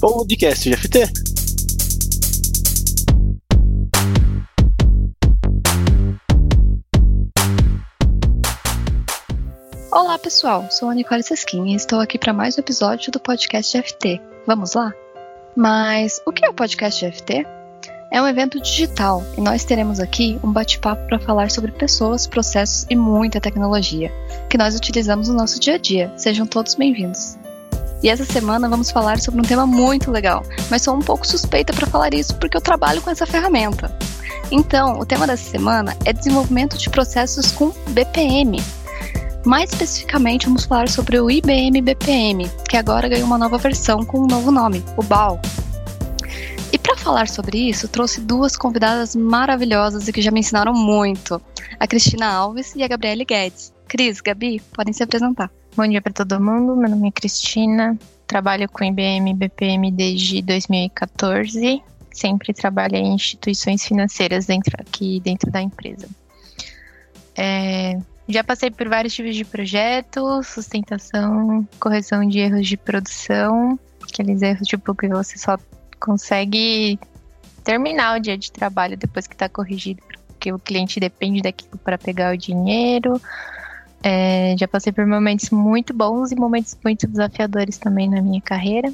[0.00, 1.06] Podcast GFT.
[9.90, 13.76] Olá pessoal, sou a Nicole Sesquim e estou aqui para mais um episódio do podcast
[13.76, 14.20] GFT.
[14.46, 14.92] Vamos lá?
[15.56, 17.44] Mas o que é o podcast GFT?
[18.12, 22.86] É um evento digital e nós teremos aqui um bate-papo para falar sobre pessoas, processos
[22.88, 24.12] e muita tecnologia
[24.48, 26.12] que nós utilizamos no nosso dia a dia.
[26.16, 27.37] Sejam todos bem-vindos.
[28.02, 31.72] E essa semana vamos falar sobre um tema muito legal, mas sou um pouco suspeita
[31.72, 33.92] para falar isso porque eu trabalho com essa ferramenta.
[34.50, 38.62] Então, o tema dessa semana é desenvolvimento de processos com BPM.
[39.44, 44.20] Mais especificamente, vamos falar sobre o IBM BPM, que agora ganhou uma nova versão com
[44.20, 45.40] um novo nome, o BAL,
[46.72, 51.40] e para falar sobre isso, trouxe duas convidadas maravilhosas e que já me ensinaram muito:
[51.80, 53.72] a Cristina Alves e a Gabriele Guedes.
[53.86, 55.50] Cris, Gabi, podem se apresentar.
[55.78, 56.74] Bom dia para todo mundo.
[56.74, 57.96] Meu nome é Cristina.
[58.26, 61.80] Trabalho com IBM BPM desde 2014.
[62.10, 66.08] Sempre trabalhei em instituições financeiras dentro aqui dentro da empresa.
[67.36, 67.96] É,
[68.28, 74.66] já passei por vários tipos de projetos, sustentação, correção de erros de produção, aqueles erros
[74.66, 75.56] tipo que você só
[76.00, 76.98] consegue
[77.62, 81.96] terminar o dia de trabalho depois que está corrigido, porque o cliente depende daquilo para
[81.96, 83.22] pegar o dinheiro.
[84.02, 88.92] É, já passei por momentos muito bons e momentos muito desafiadores também na minha carreira.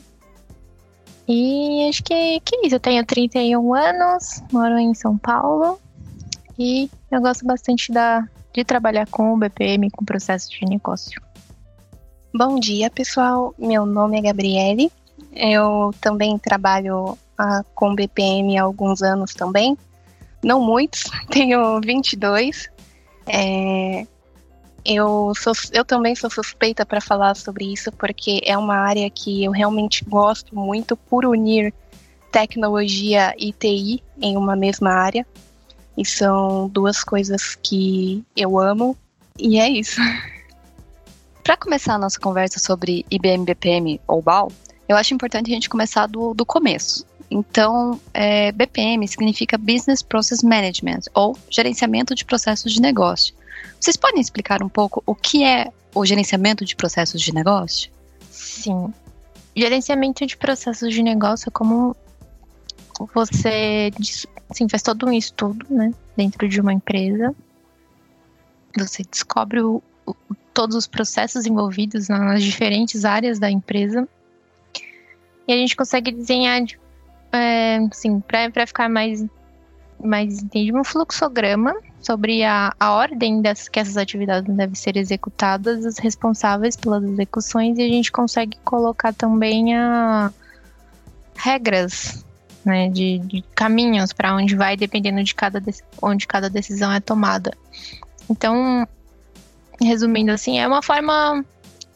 [1.27, 2.77] E acho que, que é isso.
[2.77, 5.79] Eu tenho 31 anos, moro em São Paulo
[6.59, 11.21] e eu gosto bastante da, de trabalhar com o BPM, com processo de negócio.
[12.35, 13.55] Bom dia, pessoal.
[13.59, 14.91] Meu nome é Gabriele,
[15.33, 19.77] eu também trabalho ah, com BPM há alguns anos também.
[20.43, 22.69] Não muitos, tenho 22.
[23.27, 24.07] É,
[24.85, 29.43] eu, sou, eu também sou suspeita para falar sobre isso, porque é uma área que
[29.45, 31.73] eu realmente gosto muito por unir
[32.31, 35.27] tecnologia e TI em uma mesma área.
[35.97, 38.97] E são duas coisas que eu amo,
[39.39, 40.01] e é isso.
[41.43, 44.51] Para começar a nossa conversa sobre IBM BPM ou BAL,
[44.89, 47.07] eu acho importante a gente começar do, do começo.
[47.31, 53.35] Então, é, BPM significa Business Process Management, ou gerenciamento de processos de negócio.
[53.81, 57.91] Vocês podem explicar um pouco o que é o gerenciamento de processos de negócio?
[58.31, 58.93] Sim.
[59.55, 61.97] Gerenciamento de processos de negócio é como
[63.15, 63.91] você
[64.51, 67.35] assim, faz todo um estudo né, dentro de uma empresa.
[68.77, 70.15] Você descobre o, o,
[70.53, 74.09] todos os processos envolvidos nas diferentes áreas da empresa
[75.47, 76.63] e a gente consegue desenhar,
[77.33, 79.25] é, assim, para ficar mais,
[80.03, 85.85] mais entendido, um fluxograma sobre a, a ordem das, que essas atividades devem ser executadas,
[85.85, 90.33] os responsáveis pelas execuções, e a gente consegue colocar também a
[91.37, 92.25] regras
[92.65, 95.63] né, de, de caminhos para onde vai, dependendo de cada,
[96.01, 97.53] onde cada decisão é tomada.
[98.29, 98.87] Então,
[99.81, 101.45] resumindo assim, é uma forma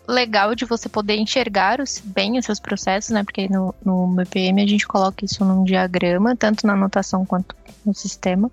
[0.06, 3.22] legal de você poder enxergar os, bem os seus processos, né?
[3.22, 7.54] Porque no, no BPM a gente coloca isso num diagrama, tanto na anotação quanto
[7.84, 8.50] no sistema.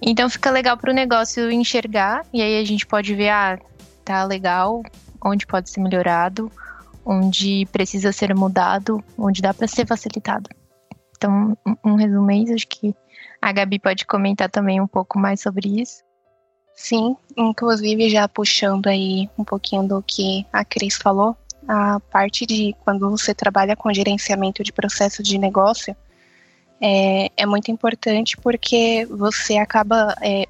[0.00, 3.58] Então fica legal para o negócio enxergar, e aí a gente pode ver, ah,
[4.04, 4.82] tá legal,
[5.24, 6.50] onde pode ser melhorado,
[7.04, 10.48] onde precisa ser mudado, onde dá para ser facilitado.
[11.16, 12.94] Então, um, um resumo é isso, acho que
[13.42, 16.02] a Gabi pode comentar também um pouco mais sobre isso.
[16.74, 21.36] Sim, inclusive já puxando aí um pouquinho do que a Cris falou,
[21.66, 25.94] a parte de quando você trabalha com gerenciamento de processo de negócio
[26.80, 30.46] é, é muito importante porque você acaba é,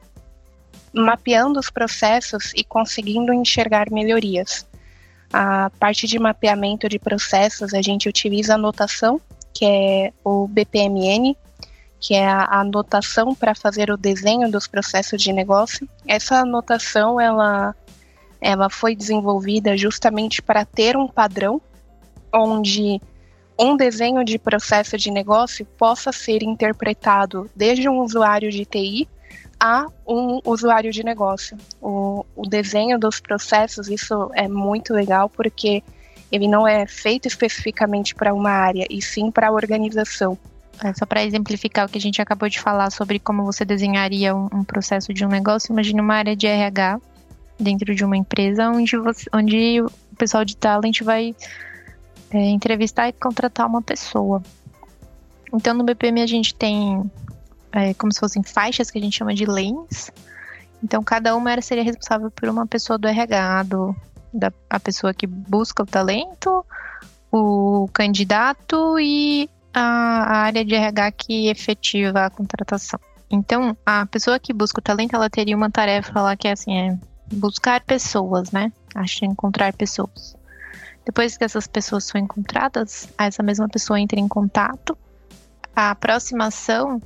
[0.92, 4.66] mapeando os processos e conseguindo enxergar melhorias.
[5.32, 9.20] A parte de mapeamento de processos, a gente utiliza a notação,
[9.52, 11.36] que é o BPMN,
[12.00, 15.88] que é a anotação para fazer o desenho dos processos de negócio.
[16.06, 17.74] Essa anotação ela,
[18.40, 21.60] ela foi desenvolvida justamente para ter um padrão
[22.32, 23.00] onde
[23.58, 29.08] um desenho de processo de negócio possa ser interpretado desde um usuário de TI
[29.58, 31.56] a um usuário de negócio.
[31.82, 35.82] O, o desenho dos processos, isso é muito legal porque
[36.30, 40.38] ele não é feito especificamente para uma área, e sim para a organização.
[40.84, 44.34] É, só para exemplificar o que a gente acabou de falar sobre como você desenharia
[44.34, 47.00] um, um, processo de um negócio, imagine uma área de RH
[47.58, 51.34] dentro de uma empresa onde, você, onde o pessoal de talent vai
[52.30, 54.42] é, entrevistar e contratar uma pessoa.
[55.52, 57.10] Então no BPM a gente tem
[57.72, 60.10] é, como se fossem faixas que a gente chama de lanes.
[60.82, 63.96] Então cada uma era, seria responsável por uma pessoa do RH, do,
[64.32, 66.64] da, a pessoa que busca o talento,
[67.32, 73.00] o candidato e a, a área de RH que efetiva a contratação.
[73.30, 76.74] Então, a pessoa que busca o talento, ela teria uma tarefa lá que é assim,
[76.74, 76.98] é
[77.30, 78.72] buscar pessoas, né?
[78.94, 80.37] Acho encontrar pessoas.
[81.08, 84.94] Depois que essas pessoas são encontradas, essa mesma pessoa entra em contato.
[85.74, 87.00] A próxima ação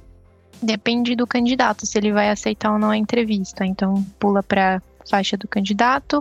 [0.60, 3.64] depende do candidato, se ele vai aceitar ou não a entrevista.
[3.64, 6.20] Então, pula para faixa do candidato,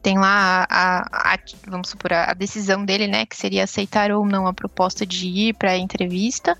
[0.00, 4.24] tem lá a, a, a, vamos supor, a decisão dele, né, que seria aceitar ou
[4.24, 6.56] não a proposta de ir para a entrevista.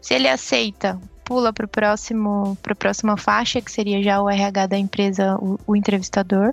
[0.00, 4.28] Se ele aceita, pula para o próximo, para a próxima faixa, que seria já o
[4.28, 6.52] RH da empresa, o, o entrevistador.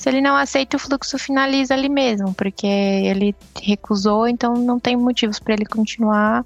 [0.00, 4.96] Se ele não aceita, o fluxo finaliza ali mesmo, porque ele recusou, então não tem
[4.96, 6.42] motivos para ele continuar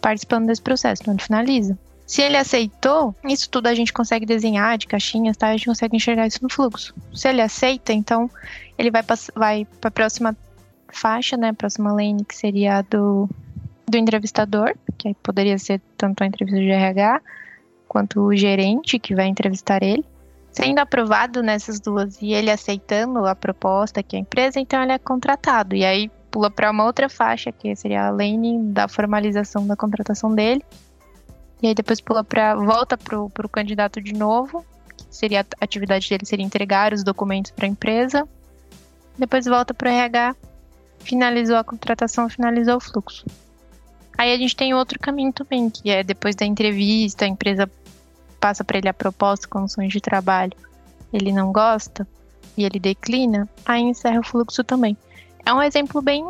[0.00, 1.76] participando desse processo, ele finaliza.
[2.06, 5.48] Se ele aceitou, isso tudo a gente consegue desenhar de caixinhas, tá?
[5.48, 6.94] A gente consegue enxergar isso no fluxo.
[7.12, 8.30] Se ele aceita, então
[8.78, 10.36] ele vai para vai a próxima
[10.92, 11.52] faixa, né?
[11.52, 13.28] Próxima lane, que seria a do,
[13.84, 17.20] do entrevistador, que poderia ser tanto a entrevista de RH
[17.88, 20.04] quanto o gerente que vai entrevistar ele.
[20.52, 24.98] Sendo aprovado nessas duas e ele aceitando a proposta que a empresa, então ele é
[24.98, 25.74] contratado.
[25.74, 30.34] E aí pula para uma outra faixa, que seria a lane da formalização da contratação
[30.34, 30.62] dele.
[31.62, 34.64] E aí depois pula para volta pro, pro candidato de novo,
[34.96, 38.28] que seria a atividade dele seria entregar os documentos para a empresa.
[39.16, 40.36] Depois volta para o RH,
[40.98, 43.24] finalizou a contratação, finalizou o fluxo.
[44.18, 47.70] Aí a gente tem outro caminho também, que é depois da entrevista, a empresa
[48.42, 50.52] passa para ele a proposta, condições de trabalho,
[51.12, 52.04] ele não gosta
[52.56, 54.96] e ele declina, aí encerra o fluxo também.
[55.46, 56.24] É um exemplo bem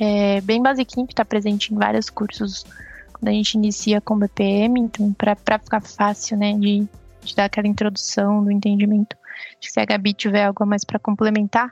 [0.00, 2.64] é, bem basiquinho que está presente em vários cursos
[3.12, 6.88] quando a gente inicia com BPM, então para ficar fácil, né, de,
[7.22, 9.16] de dar aquela introdução do entendimento.
[9.50, 11.70] Acho que se a Gabi tiver algo mais para complementar.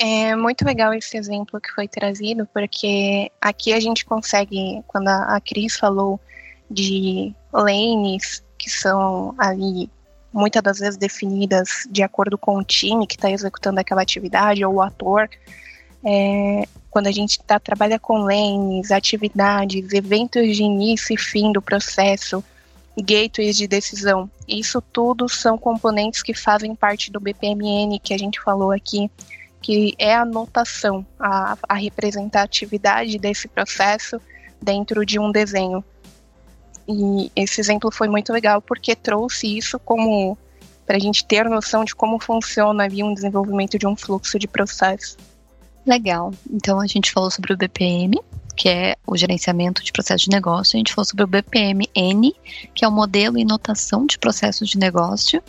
[0.00, 5.40] É muito legal esse exemplo que foi trazido, porque aqui a gente consegue, quando a
[5.40, 6.20] Cris falou
[6.70, 9.90] de lanes que são ali
[10.32, 14.74] muitas das vezes definidas de acordo com o time que está executando aquela atividade ou
[14.74, 15.28] o ator.
[16.04, 21.62] É, quando a gente tá, trabalha com lanes, atividades, eventos de início e fim do
[21.62, 22.44] processo,
[22.96, 28.40] gateways de decisão, isso tudo são componentes que fazem parte do BPMN que a gente
[28.40, 29.10] falou aqui
[29.60, 34.20] que é a notação, a, a representatividade desse processo
[34.62, 35.84] dentro de um desenho.
[36.88, 40.38] E esse exemplo foi muito legal porque trouxe isso como
[40.86, 44.48] para a gente ter noção de como funciona ali um desenvolvimento de um fluxo de
[44.48, 45.18] processo.
[45.84, 46.32] Legal.
[46.50, 48.18] Então a gente falou sobre o BPM,
[48.56, 50.76] que é o gerenciamento de processo de negócio.
[50.76, 52.34] A gente falou sobre o BPM-N,
[52.74, 55.42] que é o modelo e notação de processos de negócio.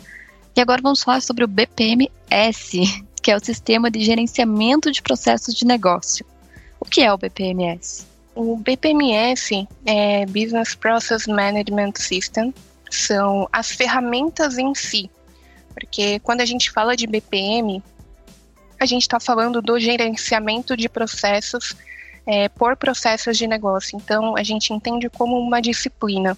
[0.54, 2.80] E agora vamos falar sobre o BPM-S,
[3.22, 6.26] que é o Sistema de Gerenciamento de Processos de Negócio.
[6.78, 8.09] O que é o BPMS?
[8.34, 12.54] O BPMS é Business Process Management System,
[12.90, 15.10] são as ferramentas em si.
[15.74, 17.82] Porque quando a gente fala de BPM,
[18.78, 21.76] a gente está falando do gerenciamento de processos
[22.26, 23.96] é, por processos de negócio.
[23.96, 26.36] Então, a gente entende como uma disciplina.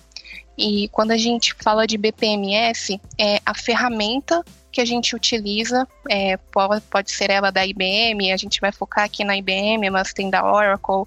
[0.57, 6.39] E quando a gente fala de BPMS, é a ferramenta que a gente utiliza, é,
[6.39, 10.43] pode, ser ela da IBM, a gente vai focar aqui na IBM, mas tem da
[10.45, 11.05] Oracle,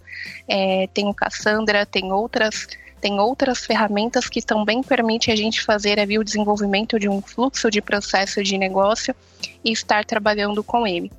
[0.47, 2.67] é, tem o Cassandra, tem outras
[3.01, 7.69] tem outras ferramentas que também permitem a gente fazer ali, o desenvolvimento de um fluxo
[7.69, 9.15] de processo de negócio
[9.63, 11.12] e estar trabalhando com ele.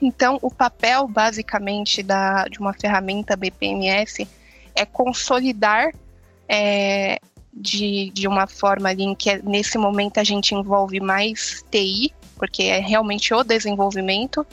[0.00, 4.28] Então, o papel, basicamente, da, de uma ferramenta BPMS
[4.76, 5.92] é consolidar
[6.48, 7.18] é,
[7.52, 12.12] de, de uma forma ali em que é, nesse momento a gente envolve mais TI,
[12.36, 14.46] porque é realmente o desenvolvimento,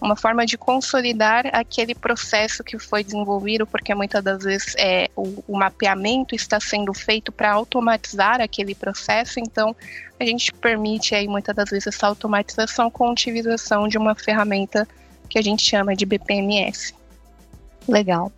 [0.00, 5.42] uma forma de consolidar aquele processo que foi desenvolvido, porque muitas das vezes é, o,
[5.48, 9.74] o mapeamento está sendo feito para automatizar aquele processo, então
[10.20, 14.86] a gente permite aí muitas das vezes essa automatização com a utilização de uma ferramenta
[15.28, 16.94] que a gente chama de BPMS.
[17.88, 18.30] Legal.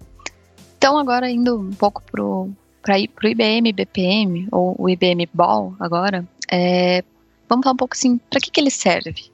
[0.78, 2.50] Então agora indo um pouco pro
[2.86, 7.02] para ir para o IBM BPM, ou o IBM Ball agora, é,
[7.48, 9.24] vamos falar um pouco assim, para que, que ele serve?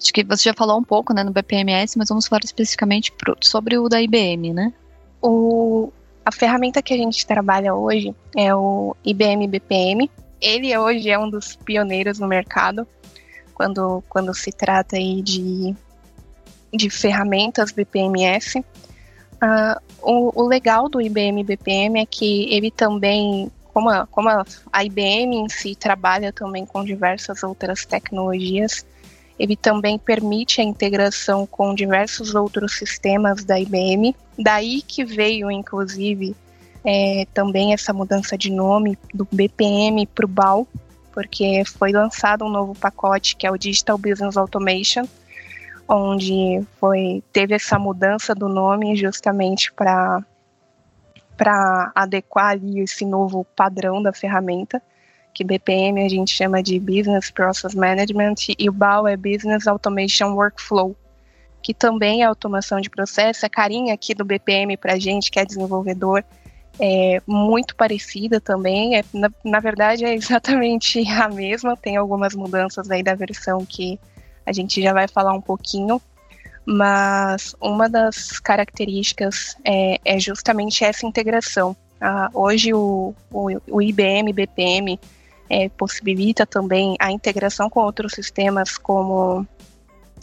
[0.00, 3.36] Acho que você já falou um pouco né, no BPMS, mas vamos falar especificamente pro,
[3.40, 4.72] sobre o da IBM, né?
[5.20, 5.90] O,
[6.24, 10.08] a ferramenta que a gente trabalha hoje é o IBM BPM.
[10.40, 12.86] Ele hoje é um dos pioneiros no mercado
[13.54, 15.74] quando, quando se trata aí de,
[16.72, 18.60] de ferramentas BPMS.
[18.60, 24.84] Uh, o, o, legal do IBM BPM é que ele também, como, a, como a,
[24.84, 28.86] IBM em si trabalha também com diversas outras tecnologias,
[29.36, 34.14] Ele também permite a integração com diversos outros sistemas da IBM.
[34.38, 36.34] Daí que veio, inclusive,
[36.84, 40.66] é, também essa mudança de nome do BPM para o BAL,
[41.12, 45.04] porque foi lançado um novo pacote que é o Digital Business Automation,
[45.88, 50.22] onde foi teve essa mudança do nome justamente para
[51.36, 54.82] para adequar ali esse novo padrão da ferramenta
[55.36, 60.32] que BPM a gente chama de Business Process Management e o BAL é Business Automation
[60.32, 60.96] Workflow,
[61.62, 63.44] que também é automação de processo.
[63.44, 66.24] A carinha aqui do BPM para a gente que é desenvolvedor
[66.80, 68.96] é muito parecida também.
[68.96, 74.00] É, na, na verdade é exatamente a mesma, tem algumas mudanças aí da versão que
[74.46, 76.00] a gente já vai falar um pouquinho,
[76.64, 81.76] mas uma das características é, é justamente essa integração.
[82.00, 84.98] Ah, hoje o, o, o IBM BPM
[85.48, 89.46] é, possibilita também a integração com outros sistemas como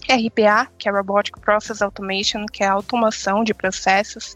[0.09, 4.35] RPA, que é Robotic Process Automation, que é a automação de processos,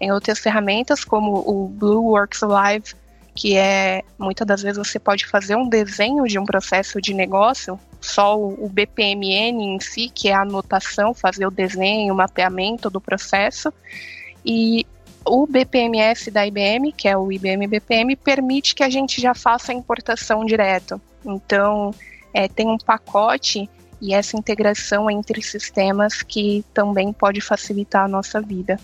[0.00, 2.94] em outras ferramentas como o BlueWorks Live,
[3.34, 7.78] que é muitas das vezes você pode fazer um desenho de um processo de negócio,
[8.06, 13.00] só o, BPMN em si, que é a anotação, fazer o desenho, o mapeamento do
[13.00, 13.72] processo,
[14.44, 14.86] e
[15.24, 19.72] o BPMS da IBM, que é o IBM BPM, permite que a gente já faça
[19.72, 21.00] a importação direto.
[21.24, 21.92] Então,
[22.32, 23.68] é, tem um pacote
[24.00, 28.78] e essa integração entre sistemas que também pode facilitar a nossa vida.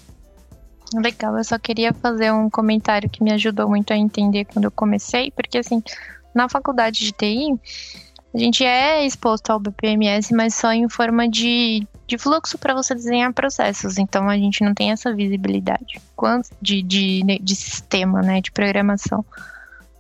[0.95, 4.71] Legal, eu só queria fazer um comentário que me ajudou muito a entender quando eu
[4.71, 5.83] comecei, porque assim,
[6.35, 7.59] na faculdade de TI,
[8.35, 12.95] a gente é exposto ao BPMS, mas só em forma de, de fluxo para você
[12.95, 13.99] desenhar processos.
[13.99, 16.01] Então a gente não tem essa visibilidade
[16.61, 19.25] de, de, de sistema, né, de programação.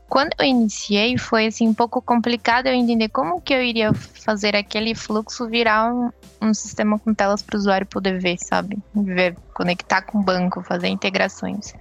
[0.09, 4.55] Quando eu iniciei, foi assim um pouco complicado eu entender como que eu iria fazer
[4.55, 6.11] aquele fluxo virar um,
[6.41, 8.79] um sistema com telas para o usuário poder ver, sabe?
[8.95, 11.75] Ver, conectar com o banco, fazer integrações.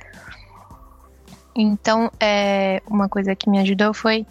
[1.54, 4.26] Então, é, uma coisa que me ajudou foi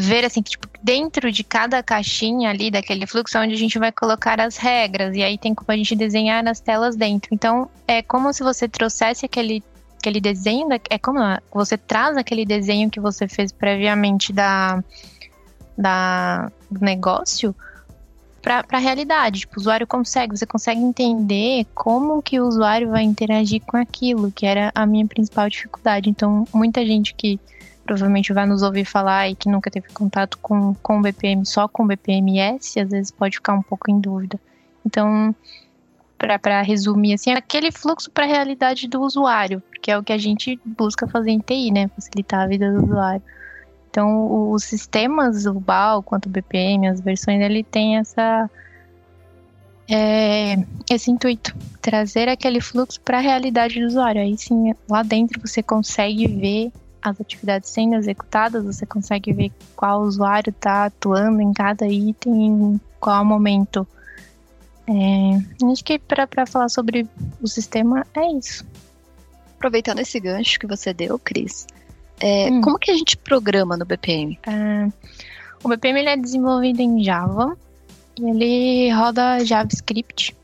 [0.00, 3.92] ver assim que tipo, dentro de cada caixinha ali daquele fluxo onde a gente vai
[3.92, 7.28] colocar as regras e aí tem como a gente desenhar as telas dentro.
[7.32, 9.62] Então é como se você trouxesse aquele
[9.98, 11.18] aquele desenho, é como
[11.52, 14.82] você traz aquele desenho que você fez previamente da
[15.78, 17.54] da do negócio
[18.42, 19.40] para a realidade.
[19.40, 24.30] Tipo, o usuário consegue, você consegue entender como que o usuário vai interagir com aquilo,
[24.30, 26.10] que era a minha principal dificuldade.
[26.10, 27.40] Então, muita gente que
[27.84, 31.86] provavelmente vai nos ouvir falar e que nunca teve contato com, com BPM, só com
[31.86, 34.40] BPMS, às vezes pode ficar um pouco em dúvida.
[34.84, 35.34] Então,
[36.18, 40.12] para resumir, assim, é aquele fluxo para a realidade do usuário, que é o que
[40.12, 41.88] a gente busca fazer em TI, né?
[41.88, 43.22] Facilitar a vida do usuário.
[43.90, 48.50] Então, os sistemas, o BAL quanto o BPM, as versões, ele tem essa
[49.88, 50.56] é,
[50.90, 54.20] esse intuito, trazer aquele fluxo para a realidade do usuário.
[54.20, 56.72] Aí sim, lá dentro você consegue ver
[57.04, 62.80] as atividades sendo executadas, você consegue ver qual usuário está atuando em cada item, em
[62.98, 63.86] qual momento.
[64.88, 67.06] É, acho que para falar sobre
[67.42, 68.64] o sistema é isso.
[69.56, 71.66] Aproveitando esse gancho que você deu, Cris,
[72.20, 72.62] é, hum.
[72.62, 74.38] como que a gente programa no BPM?
[74.46, 74.88] É,
[75.62, 77.54] o BPM ele é desenvolvido em Java
[78.18, 80.34] e ele roda JavaScript.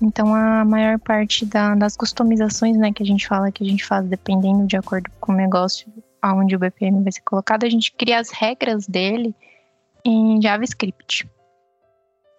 [0.00, 3.84] Então a maior parte da, das customizações, né, que a gente fala que a gente
[3.84, 7.92] faz dependendo de acordo com o negócio aonde o BPM vai ser colocado, a gente
[7.92, 9.34] cria as regras dele
[10.04, 11.28] em JavaScript.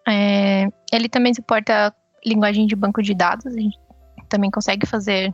[0.07, 1.93] É, ele também suporta
[2.25, 3.77] linguagem de banco de dados, a gente
[4.27, 5.33] também consegue fazer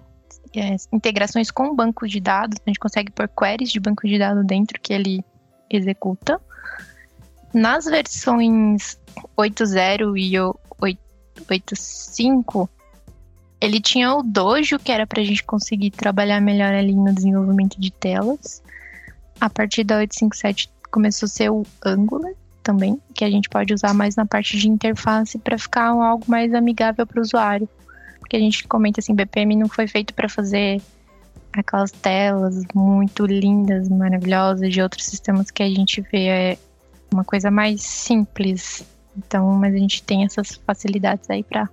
[0.56, 4.46] é, integrações com banco de dados, a gente consegue pôr queries de banco de dados
[4.46, 5.24] dentro que ele
[5.70, 6.40] executa.
[7.54, 9.00] Nas versões
[9.38, 10.38] 8.0 e
[11.42, 12.70] 8.5,
[13.60, 17.80] ele tinha o Dojo, que era para a gente conseguir trabalhar melhor ali no desenvolvimento
[17.80, 18.62] de telas.
[19.40, 23.94] A partir da 857 começou a ser o Angular também, que a gente pode usar
[23.94, 27.70] mais na parte de interface para ficar algo mais amigável para o usuário.
[28.20, 30.82] Porque a gente comenta assim, BPM não foi feito para fazer
[31.54, 36.58] aquelas telas muito lindas, maravilhosas de outros sistemas que a gente vê é
[37.14, 38.86] uma coisa mais simples.
[39.18, 41.70] Então, mas a gente tem essas facilidades aí para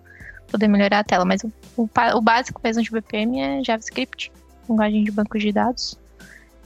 [0.51, 1.25] poder melhorar a tela.
[1.25, 4.31] Mas o, o, o, básico mesmo de BPM é JavaScript,
[4.69, 5.99] linguagem de banco de dados.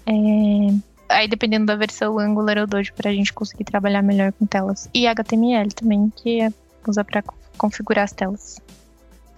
[0.06, 0.12] É,
[1.08, 4.88] aí dependendo da versão Angular ou Dojo para a gente conseguir trabalhar melhor com telas.
[4.92, 6.52] E HTML também, que é,
[6.86, 7.22] usa para
[7.56, 8.60] configurar as telas.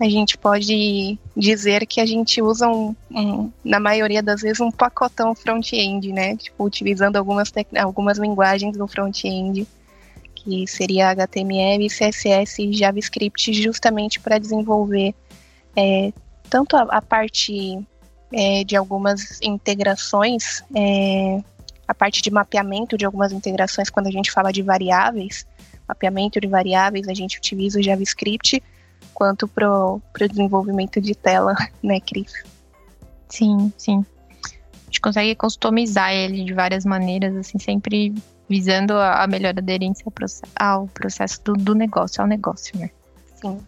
[0.01, 4.71] A gente pode dizer que a gente usa, um, um na maioria das vezes, um
[4.71, 6.37] pacotão front-end, né?
[6.37, 9.67] Tipo, utilizando algumas, algumas linguagens do front-end
[10.39, 15.15] que seria HTML, CSS e JavaScript, justamente para desenvolver
[15.77, 16.13] é,
[16.49, 17.79] tanto a, a parte
[18.33, 21.43] é, de algumas integrações, é,
[21.87, 25.47] a parte de mapeamento de algumas integrações, quando a gente fala de variáveis,
[25.89, 28.63] mapeamento de variáveis, a gente utiliza o JavaScript,
[29.15, 32.33] quanto para o desenvolvimento de tela, né, Cris?
[33.29, 34.05] Sim, sim.
[34.45, 38.15] A gente consegue customizar ele de várias maneiras, assim, sempre
[38.49, 40.05] visando a, melhor aderência
[40.57, 42.91] ao processo do, do negócio, ao negócio, né?
[43.41, 43.59] Sim.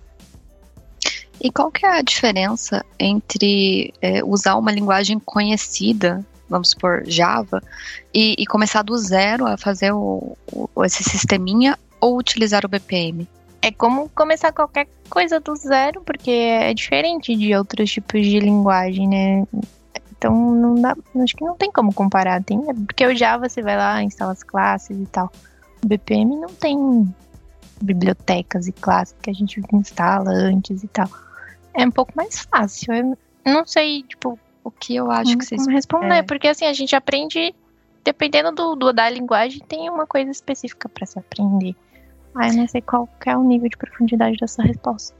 [1.43, 7.63] E qual que é a diferença entre é, usar uma linguagem conhecida, vamos supor Java,
[8.13, 13.27] e, e começar do zero a fazer o, o, esse sisteminha ou utilizar o BPM?
[13.63, 19.09] É como começar qualquer coisa do zero, porque é diferente de outros tipos de linguagem,
[19.09, 19.45] né?
[20.21, 23.75] Então não dá, acho que não tem como comparar, tem, porque o Java você vai
[23.75, 25.33] lá, instala as classes e tal.
[25.83, 26.79] O BPM não tem
[27.81, 31.09] bibliotecas e classes que a gente instala antes e tal.
[31.73, 32.93] É um pouco mais fácil.
[32.93, 36.23] Eu não sei, tipo, o que eu acho que vocês responder, é.
[36.23, 37.55] porque assim a gente aprende
[38.05, 41.75] dependendo do, do da linguagem tem uma coisa específica para se aprender.
[42.35, 45.17] Ah, eu não sei qual é o nível de profundidade dessa resposta.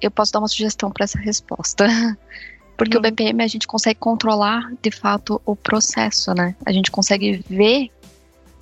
[0.00, 1.86] Eu posso dar uma sugestão para essa resposta.
[2.82, 3.00] Porque hum.
[3.00, 6.56] o BPM a gente consegue controlar de fato o processo, né?
[6.66, 7.92] A gente consegue ver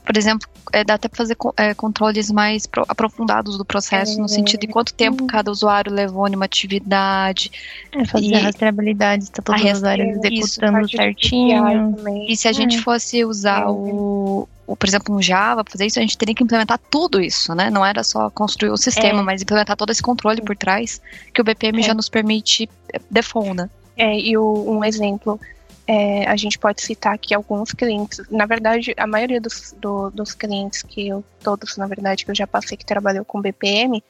[0.05, 4.21] por exemplo, é, dá até para fazer é, controles mais pro, aprofundados do processo, é,
[4.21, 7.53] no sentido de quanto tempo cada usuário levou em uma atividade.
[7.93, 11.95] É, fazer e, a rastreabilidade, está todos os usuários executando isso, certinho.
[12.27, 12.83] E se a gente é.
[12.83, 13.67] fosse usar é.
[13.69, 17.21] o, o, por exemplo, um Java, para fazer isso, a gente teria que implementar tudo
[17.21, 17.71] isso, né?
[17.71, 19.23] Não era só construir o sistema, é.
[19.23, 21.01] mas implementar todo esse controle por trás,
[21.33, 22.69] que o BPM já nos permite
[23.09, 23.71] default, né?
[24.01, 25.39] É, e o, um exemplo
[25.87, 28.23] é, a gente pode citar aqui alguns clientes.
[28.31, 32.35] Na verdade, a maioria dos, do, dos clientes que eu, todos, na verdade, que eu
[32.35, 34.03] já passei que trabalhou com BPM,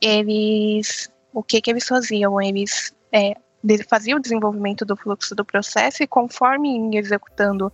[0.00, 2.40] eles, o que que eles faziam?
[2.40, 3.34] Eles é,
[3.88, 7.72] faziam o desenvolvimento do fluxo do processo e conforme executando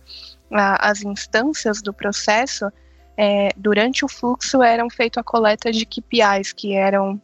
[0.51, 2.71] a, as instâncias do processo,
[3.15, 7.21] é, durante o fluxo eram feita a coleta de KPIs, que eram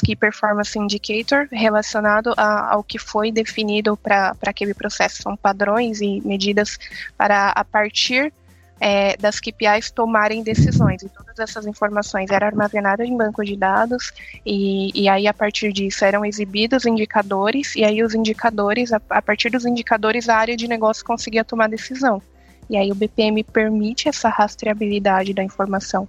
[0.00, 5.22] Key Performance Indicator relacionado a, ao que foi definido para aquele processo.
[5.22, 6.78] São padrões e medidas
[7.16, 8.32] para, a partir
[8.80, 11.02] é, das KPIs, tomarem decisões.
[11.02, 14.12] E todas essas informações eram armazenadas em banco de dados,
[14.44, 19.22] e, e aí, a partir disso, eram exibidos indicadores, e aí os indicadores, a, a
[19.22, 22.20] partir dos indicadores, a área de negócio conseguia tomar decisão.
[22.68, 26.08] E aí o BPM permite essa rastreabilidade da informação.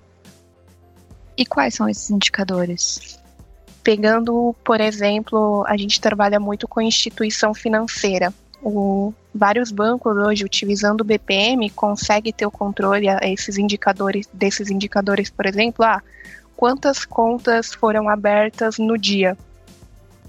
[1.37, 3.22] E quais são esses indicadores?
[3.83, 8.33] Pegando, por exemplo, a gente trabalha muito com instituição financeira.
[8.61, 14.69] O, vários bancos hoje, utilizando o BPM, conseguem ter o controle a esses indicadores, desses
[14.69, 16.01] indicadores, por exemplo, ah,
[16.55, 19.37] quantas contas foram abertas no dia.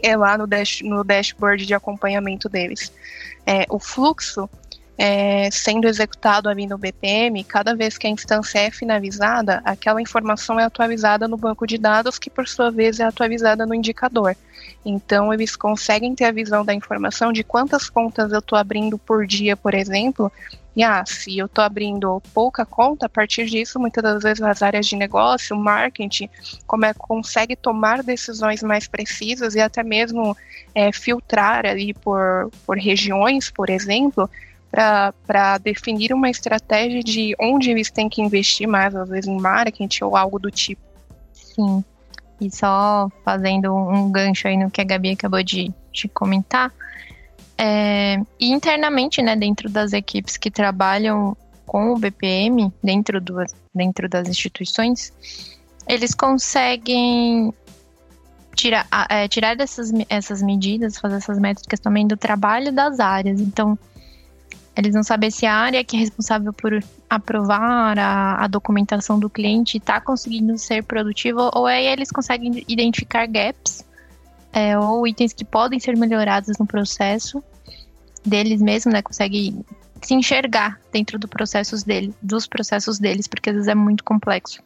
[0.02, 2.92] É lá no, dash, no dashboard de acompanhamento deles.
[3.46, 4.50] É, o fluxo
[4.96, 10.58] é, sendo executado ali no BPM, cada vez que a instância é finalizada, aquela informação
[10.58, 14.36] é atualizada no banco de dados, que por sua vez é atualizada no indicador.
[14.84, 19.26] Então, eles conseguem ter a visão da informação de quantas contas eu estou abrindo por
[19.26, 20.30] dia, por exemplo.
[20.76, 24.62] E ah, se eu estou abrindo pouca conta, a partir disso, muitas das vezes as
[24.62, 26.28] áreas de negócio, marketing,
[26.66, 30.36] como é, consegue tomar decisões mais precisas e até mesmo
[30.74, 34.28] é, filtrar ali por, por regiões, por exemplo,
[34.74, 40.04] para definir uma estratégia de onde eles têm que investir mais, às vezes em marketing
[40.04, 40.82] ou algo do tipo.
[41.32, 41.84] Sim.
[42.40, 46.72] E só fazendo um gancho aí no que a Gabi acabou de, de comentar.
[47.56, 53.36] É, e internamente, né, dentro das equipes que trabalham com o BPM, dentro, do,
[53.72, 55.12] dentro das instituições,
[55.86, 57.54] eles conseguem
[58.56, 63.40] tirar, é, tirar dessas, essas medidas, fazer essas métricas também do trabalho das áreas.
[63.40, 63.78] Então,
[64.76, 69.30] eles não sabem se a área que é responsável por aprovar a, a documentação do
[69.30, 73.84] cliente está conseguindo ser produtiva ou aí eles conseguem identificar gaps
[74.52, 77.42] é, ou itens que podem ser melhorados no processo
[78.24, 79.02] deles mesmos, né?
[79.02, 79.64] Conseguem
[80.00, 84.62] se enxergar dentro do processos dele, dos processos deles, porque às vezes é muito complexo.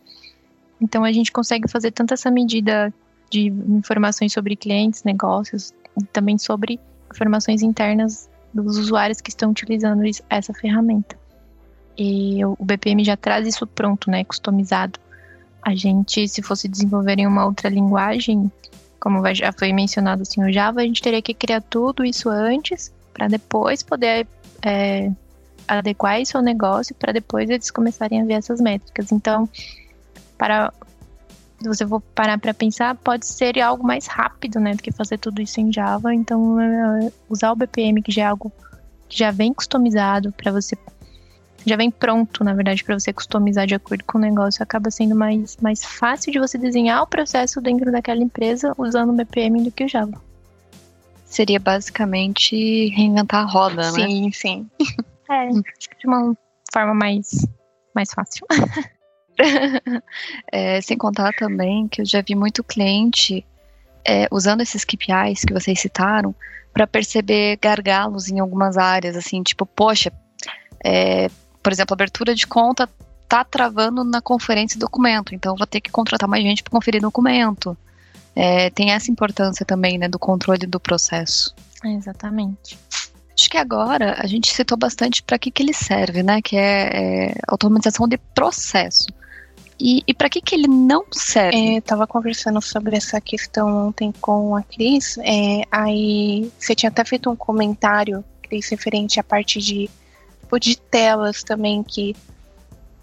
[0.81, 2.93] Então a gente consegue fazer tanto essa medida
[3.31, 6.79] de informações sobre clientes, negócios, e também sobre
[7.11, 8.29] informações internas
[8.63, 11.17] dos usuários que estão utilizando essa ferramenta.
[11.97, 15.01] E o BPM já traz isso pronto, né, customizado.
[15.63, 18.51] A gente, se fosse desenvolver em uma outra linguagem,
[19.01, 22.93] como já foi mencionado assim, o Java, a gente teria que criar tudo isso antes,
[23.13, 24.27] para depois poder
[24.65, 25.11] é,
[25.67, 29.11] adequar isso ao negócio, para depois eles começarem a ver essas métricas.
[29.11, 29.49] Então,
[30.37, 30.73] para
[31.61, 35.19] se você for parar para pensar, pode ser algo mais rápido, né, do que fazer
[35.19, 36.15] tudo isso em Java.
[36.15, 38.53] Então, é, usar o BPM, que já é algo
[39.09, 40.77] que já vem customizado para você,
[41.67, 45.17] já vem pronto, na verdade, para você customizar de acordo com o negócio, acaba sendo
[45.17, 49.73] mais, mais fácil de você desenhar o processo dentro daquela empresa usando o BPM do
[49.73, 50.21] que o Java.
[51.25, 54.07] Seria basicamente reinventar a roda, sim, né?
[54.07, 54.71] Sim, sim.
[55.31, 56.35] É, de uma
[56.73, 57.47] forma mais,
[57.95, 58.47] mais fácil.
[60.53, 63.45] é, sem contar também que eu já vi muito cliente
[64.07, 66.35] é, usando esses KPIs que vocês citaram
[66.73, 70.13] para perceber gargalos em algumas áreas, assim, tipo, poxa,
[70.85, 71.29] é,
[71.63, 72.89] por exemplo, abertura de conta
[73.29, 77.77] tá travando na conferência documento, então vou ter que contratar mais gente para conferir documento.
[78.35, 81.55] É, tem essa importância também, né, do controle do processo.
[81.85, 82.79] Exatamente.
[83.39, 86.43] Acho que agora a gente citou bastante para que, que ele serve, né?
[86.43, 89.07] Que é, é automatização de processo.
[89.81, 91.77] E, e para que, que ele não serve?
[91.77, 95.17] É, conversando sobre essa questão ontem com a Cris.
[95.19, 99.89] É, aí você tinha até feito um comentário, Cris, referente à parte de,
[100.41, 102.17] tipo, de telas também, que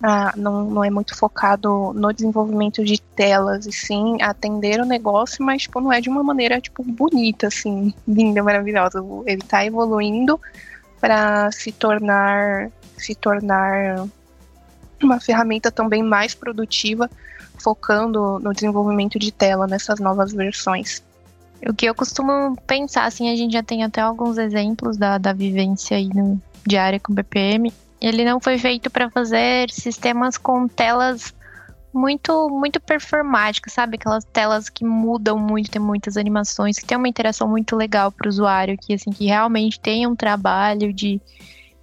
[0.04, 5.44] ah, não, não é muito focado no desenvolvimento de telas, e sim atender o negócio,
[5.44, 9.04] mas tipo, não é de uma maneira tipo, bonita, assim, linda, maravilhosa.
[9.26, 10.40] Ele está evoluindo
[11.00, 14.08] para se tornar se tornar
[15.04, 17.10] uma ferramenta também mais produtiva,
[17.60, 21.04] focando no desenvolvimento de tela nessas novas versões.
[21.68, 25.34] O que eu costumo pensar, assim, a gente já tem até alguns exemplos da, da
[25.34, 27.72] vivência aí no diária com BPM.
[28.02, 31.34] Ele não foi feito para fazer sistemas com telas
[31.94, 33.96] muito muito performáticas, sabe?
[33.96, 38.28] Aquelas telas que mudam muito, tem muitas animações, que tem uma interação muito legal para
[38.28, 41.22] o usuário, que assim que realmente tem um trabalho de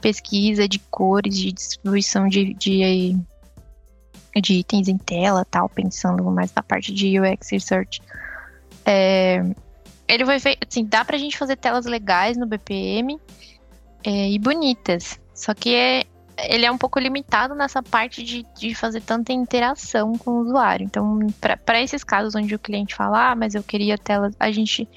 [0.02, 3.16] pesquisa de cores, de distribuição de, de,
[4.36, 8.02] de itens em tela, tal, pensando mais na parte de UX Research.
[8.84, 9.42] É,
[10.08, 13.18] ele foi feito, assim, dá pra gente fazer telas legais no BPM
[14.04, 16.04] é, e bonitas, só que é,
[16.36, 20.84] ele é um pouco limitado nessa parte de, de fazer tanta interação com o usuário.
[20.84, 21.20] Então,
[21.64, 24.88] para esses casos onde o cliente fala, ah, mas eu queria telas, a gente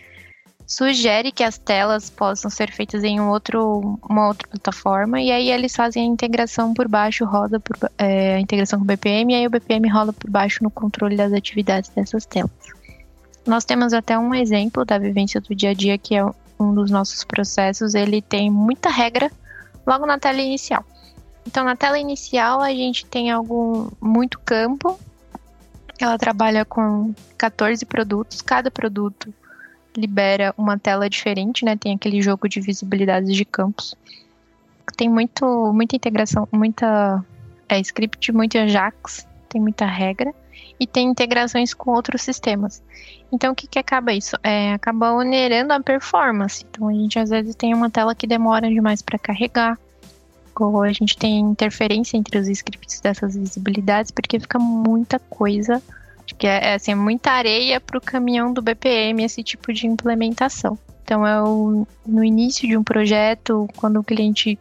[0.68, 5.52] sugere que as telas possam ser feitas em um outro, uma outra plataforma e aí
[5.52, 9.36] eles fazem a integração por baixo, roda por, é, a integração com o BPM e
[9.36, 12.52] aí o BPM rola por baixo no controle das atividades dessas telas.
[13.46, 16.26] Nós temos até um exemplo da vivência do dia a dia que é
[16.60, 19.32] um dos nossos processos, ele tem muita regra
[19.86, 20.84] logo na tela inicial.
[21.46, 25.00] Então na tela inicial a gente tem algum muito campo.
[26.00, 29.34] Ela trabalha com 14 produtos, cada produto
[29.96, 31.76] libera uma tela diferente, né?
[31.76, 33.96] Tem aquele jogo de visibilidades de campos.
[34.98, 37.24] Tem muito, muita integração, muita
[37.68, 40.34] é, script, muito Ajax, tem muita regra
[40.80, 42.82] e tem integrações com outros sistemas.
[43.32, 44.38] Então, o que, que acaba isso?
[44.44, 46.66] É, acaba onerando a performance.
[46.70, 49.78] Então, a gente às vezes tem uma tela que demora demais para carregar,
[50.58, 55.82] ou a gente tem interferência entre os scripts dessas visibilidades, porque fica muita coisa
[56.34, 60.78] que é, é assim, muita areia para o caminhão do BPM esse tipo de implementação.
[61.04, 64.58] Então é o, no início de um projeto, quando o cliente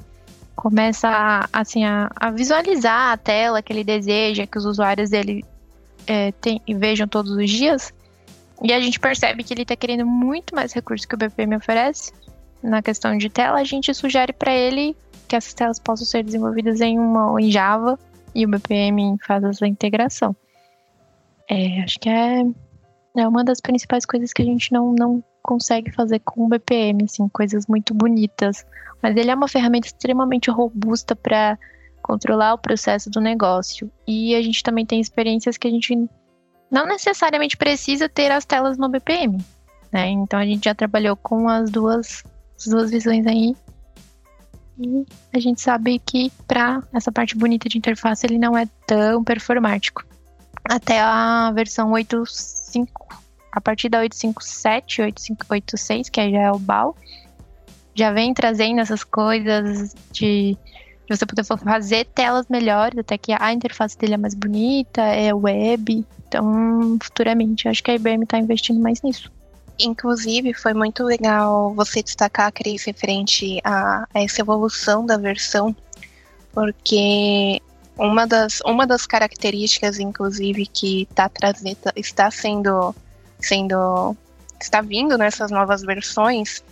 [0.55, 5.44] começa a, assim, a, a visualizar a tela que ele deseja, que os usuários dele
[6.07, 7.92] é, tem, vejam todos os dias,
[8.62, 12.12] e a gente percebe que ele está querendo muito mais recursos que o BPM oferece
[12.62, 14.96] na questão de tela, a gente sugere para ele
[15.29, 17.98] que essas telas possam ser desenvolvidas em uma em Java
[18.35, 20.35] e o BPM faz essa integração.
[21.48, 22.42] É, acho que é,
[23.16, 27.04] é uma das principais coisas que a gente não, não consegue fazer com o BPM,
[27.04, 28.64] assim, coisas muito bonitas.
[29.02, 31.59] Mas ele é uma ferramenta extremamente robusta para
[32.02, 33.90] controlar o processo do negócio.
[34.07, 36.09] E a gente também tem experiências que a gente
[36.70, 39.38] não necessariamente precisa ter as telas no BPM.
[39.92, 40.09] Né?
[40.09, 42.24] Então a gente já trabalhou com as duas,
[42.59, 43.54] as duas visões aí.
[44.78, 49.22] E a gente sabe que para essa parte bonita de interface ele não é tão
[49.22, 50.04] performático
[50.68, 52.88] até a versão 8.5,
[53.53, 56.96] a partir da 8.5.7, 8.5.8.6, que já é o BAL,
[57.94, 60.57] já vem trazendo essas coisas de,
[61.07, 65.33] de você poder fazer telas melhores, até que a interface dele é mais bonita, é
[65.33, 66.05] web.
[66.27, 69.31] Então, futuramente, acho que a IBM está investindo mais nisso.
[69.79, 75.74] Inclusive, foi muito legal você destacar, Cris, referente a, a essa evolução da versão,
[76.53, 77.61] porque
[77.96, 82.94] uma das, uma das características, inclusive, que tá trazendo, está sendo,
[83.38, 84.16] sendo,
[84.61, 86.62] está vindo nessas novas versões,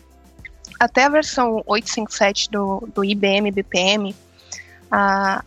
[0.79, 4.15] até a versão 857 do, do IBM BPM,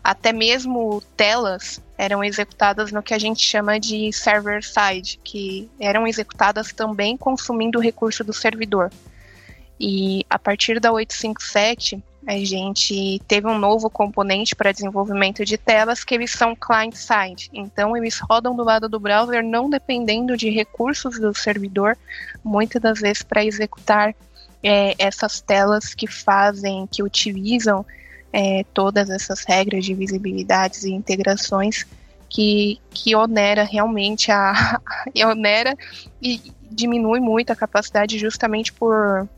[0.04, 6.08] até mesmo telas eram executadas no que a gente chama de server side, que eram
[6.08, 8.92] executadas também consumindo o recurso do servidor.
[9.80, 16.04] E a partir da 857, a gente teve um novo componente para desenvolvimento de telas
[16.04, 17.50] que eles são client-side.
[17.54, 21.96] Então, eles rodam do lado do browser não dependendo de recursos do servidor,
[22.44, 24.16] muitas das vezes para executar
[24.64, 27.86] é, essas telas que fazem, que utilizam
[28.34, 31.86] é, todas essas regras de visibilidades e integrações
[32.28, 34.82] que, que onera realmente a
[35.26, 35.78] onera
[36.22, 39.30] e diminui muito a capacidade justamente por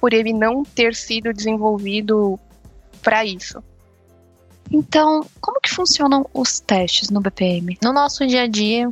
[0.00, 2.38] por ele não ter sido desenvolvido
[3.02, 3.62] para isso.
[4.70, 7.78] Então, como que funcionam os testes no BPM?
[7.82, 8.90] No nosso dia a dia,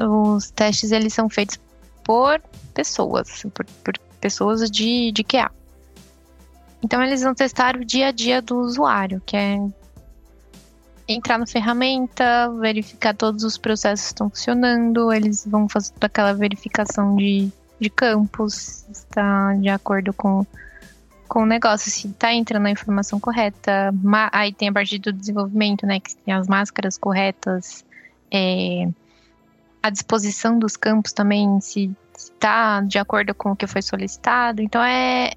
[0.00, 1.58] os testes eles são feitos
[2.02, 2.40] por
[2.72, 5.50] pessoas, por, por pessoas de, de QA.
[6.82, 9.58] Então, eles vão testar o dia a dia do usuário, que é
[11.06, 17.52] entrar na ferramenta, verificar todos os processos estão funcionando, eles vão fazer aquela verificação de
[17.78, 20.46] de campos, está de acordo com,
[21.28, 23.92] com o negócio, se está entrando a informação correta.
[24.32, 27.84] Aí tem a partir do desenvolvimento, né, que tem as máscaras corretas,
[28.30, 28.88] é,
[29.82, 34.62] a disposição dos campos também, se está de acordo com o que foi solicitado.
[34.62, 35.32] Então é,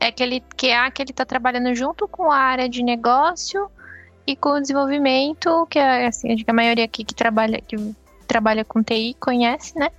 [0.00, 3.70] é aquele QA que ele está trabalhando junto com a área de negócio
[4.26, 7.76] e com o desenvolvimento, que é assim, a maioria aqui que trabalha, que
[8.26, 9.90] trabalha com TI conhece, né?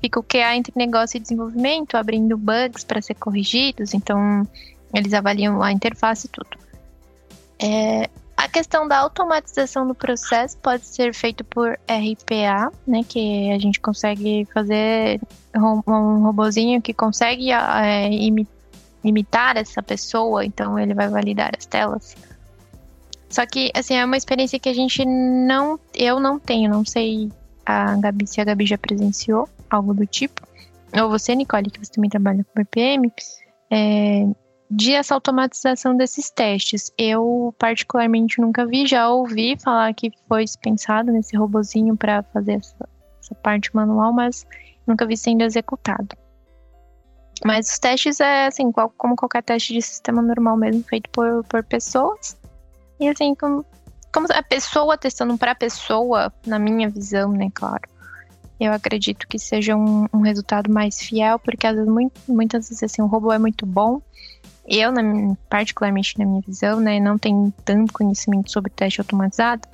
[0.00, 4.46] Fica o QA entre negócio e desenvolvimento, abrindo bugs para ser corrigidos, então
[4.94, 6.50] eles avaliam a interface e tudo.
[7.60, 13.58] É, a questão da automatização do processo pode ser feito por RPA, né, que a
[13.58, 15.20] gente consegue fazer
[15.56, 18.08] um robozinho que consegue é,
[19.02, 22.14] imitar essa pessoa, então ele vai validar as telas.
[23.28, 27.30] Só que, assim, é uma experiência que a gente não, eu não tenho, não sei
[27.66, 30.46] a Gabi, se a Gabi já presenciou algo do tipo,
[30.92, 33.12] ou você, Nicole, que você também trabalha com BPM,
[33.70, 34.26] é,
[34.70, 36.92] de essa automatização desses testes.
[36.96, 42.88] Eu, particularmente, nunca vi, já ouvi falar que foi pensado nesse robozinho para fazer essa,
[43.20, 44.46] essa, parte manual, mas
[44.86, 46.16] nunca vi sendo executado.
[47.44, 51.44] Mas os testes é assim, qual, como qualquer teste de sistema normal mesmo, feito por,
[51.44, 52.36] por pessoas.
[52.98, 53.64] E assim, como,
[54.12, 57.97] como a pessoa testando para pessoa, na minha visão, né, claro
[58.60, 62.82] eu acredito que seja um, um resultado mais fiel, porque às vezes, muito, muitas vezes
[62.82, 64.02] assim, o robô é muito bom.
[64.66, 65.02] Eu, na,
[65.48, 69.66] particularmente na minha visão, né, não tenho tanto conhecimento sobre teste automatizado.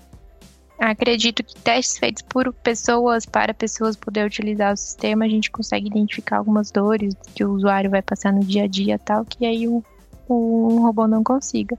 [0.79, 5.87] Acredito que testes feitos por pessoas, para pessoas poder utilizar o sistema, a gente consegue
[5.87, 9.67] identificar algumas dores que o usuário vai passar no dia a dia tal, que aí
[9.67, 9.83] o,
[10.29, 11.79] o robô não consiga.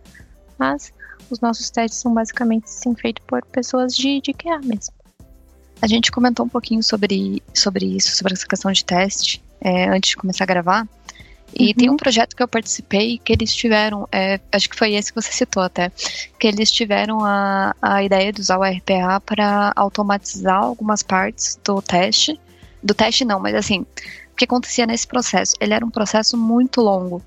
[0.58, 0.92] Mas
[1.30, 4.95] os nossos testes são basicamente sim, feitos por pessoas de, de QA mesmo.
[5.82, 10.12] A gente comentou um pouquinho sobre, sobre isso, sobre essa questão de teste, é, antes
[10.12, 10.88] de começar a gravar.
[11.58, 11.74] E uhum.
[11.74, 15.22] tem um projeto que eu participei que eles tiveram, é, acho que foi esse que
[15.22, 15.92] você citou até,
[16.40, 21.82] que eles tiveram a, a ideia de usar o RPA para automatizar algumas partes do
[21.82, 22.40] teste.
[22.84, 23.86] Do teste não, mas assim,
[24.32, 25.54] o que acontecia nesse processo?
[25.60, 27.24] Ele era um processo muito longo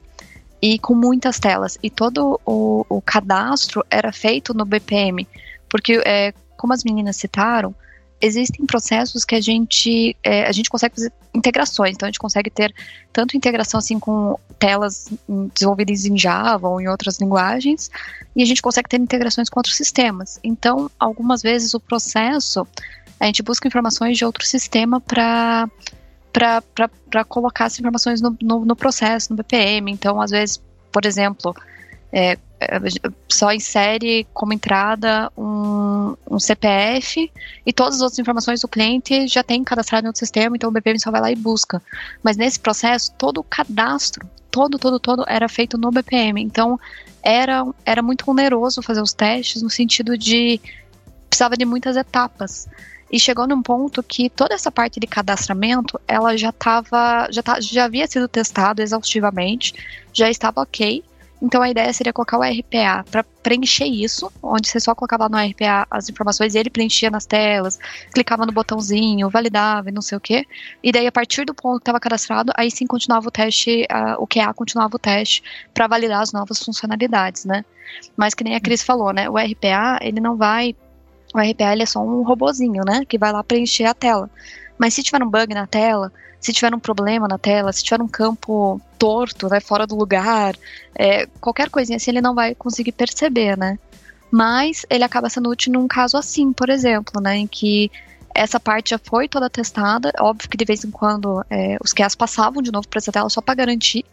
[0.61, 1.78] e com muitas telas.
[1.82, 5.26] E todo o, o cadastro era feito no BPM.
[5.68, 7.74] Porque, é, como as meninas citaram,
[8.20, 12.50] existem processos que a gente é, a gente consegue fazer integrações, então a gente consegue
[12.50, 12.74] ter
[13.12, 15.09] tanto integração assim com telas
[15.54, 17.90] desenvolvidas em Java ou em outras linguagens,
[18.35, 20.40] e a gente consegue ter integrações com outros sistemas.
[20.42, 22.66] Então, algumas vezes o processo
[23.20, 25.68] a gente busca informações de outro sistema para
[26.33, 29.90] para colocar as informações no, no, no processo, no BPM.
[29.90, 30.61] Então, às vezes,
[30.92, 31.52] por exemplo,
[32.12, 32.38] é,
[33.28, 37.30] só insere como entrada um, um, CPF
[37.64, 40.72] e todas as outras informações do cliente já tem cadastrado em outro sistema, então o
[40.72, 41.80] BPM só vai lá e busca.
[42.22, 46.42] Mas nesse processo, todo o cadastro, todo, todo, todo era feito no BPM.
[46.42, 46.80] Então
[47.22, 50.60] era, era muito oneroso fazer os testes no sentido de
[51.28, 52.66] precisava de muitas etapas.
[53.10, 57.58] E chegou num ponto que toda essa parte de cadastramento, ela já estava, já, tá,
[57.60, 59.72] já havia sido testado exaustivamente,
[60.12, 61.02] já estava ok,
[61.40, 65.37] então a ideia seria colocar o RPA para preencher isso, onde você só colocava no
[65.38, 67.79] RPA as informações ele preenchia nas telas,
[68.12, 70.44] clicava no botãozinho, validava e não sei o que.
[70.83, 74.20] E daí a partir do ponto que estava cadastrado, aí sim continuava o teste, uh,
[74.22, 77.64] o QA continuava o teste para validar as novas funcionalidades, né?
[78.16, 79.31] Mas que nem a Cris falou, né?
[79.31, 80.74] O RPA, ele não vai.
[81.35, 83.05] O RPA é só um robozinho, né?
[83.09, 84.29] Que vai lá preencher a tela.
[84.77, 88.01] Mas se tiver um bug na tela, se tiver um problema na tela, se tiver
[88.01, 90.57] um campo torto, né, fora do lugar,
[90.94, 93.79] é, qualquer coisinha assim ele não vai conseguir perceber, né?
[94.31, 97.90] Mas ele acaba sendo útil num caso assim, por exemplo, né, em que
[98.35, 100.12] essa parte já foi toda testada.
[100.20, 103.29] Óbvio que de vez em quando é, os QAs passavam de novo para essa tela
[103.29, 104.05] só para garantir,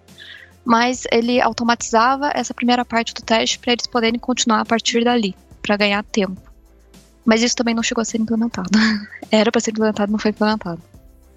[0.64, 5.36] mas ele automatizava essa primeira parte do teste para eles poderem continuar a partir dali,
[5.62, 6.42] para ganhar tempo.
[7.24, 8.70] Mas isso também não chegou a ser implementado.
[9.32, 10.82] Era para ser implementado, não foi implementado.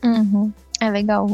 [0.03, 0.53] Uhum.
[0.80, 1.26] É legal,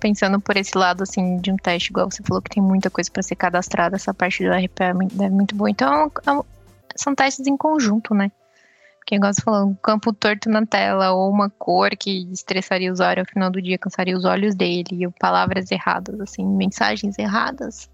[0.00, 3.10] pensando por esse lado, assim, de um teste, igual você falou que tem muita coisa
[3.10, 5.68] para ser cadastrada, essa parte do RP é, é muito boa.
[5.68, 6.58] Então, é
[6.96, 8.32] são testes em conjunto, né?
[8.98, 12.92] Porque, igual você falou, um campo torto na tela, ou uma cor que estressaria o
[12.92, 17.90] usuário ao final do dia, cansaria os olhos dele, ou palavras erradas, assim, mensagens erradas,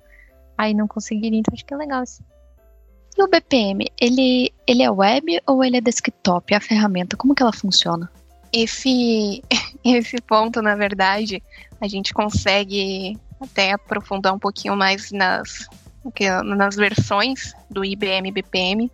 [0.56, 1.40] aí não conseguiria.
[1.40, 2.22] Então, acho que é legal isso.
[3.16, 6.52] E o BPM, ele, ele é web ou ele é desktop?
[6.52, 8.10] A ferramenta, como que ela funciona?
[8.56, 9.42] Esse,
[9.84, 11.42] esse ponto, na verdade,
[11.80, 15.66] a gente consegue até aprofundar um pouquinho mais nas,
[16.44, 18.90] nas versões do IBM BPM.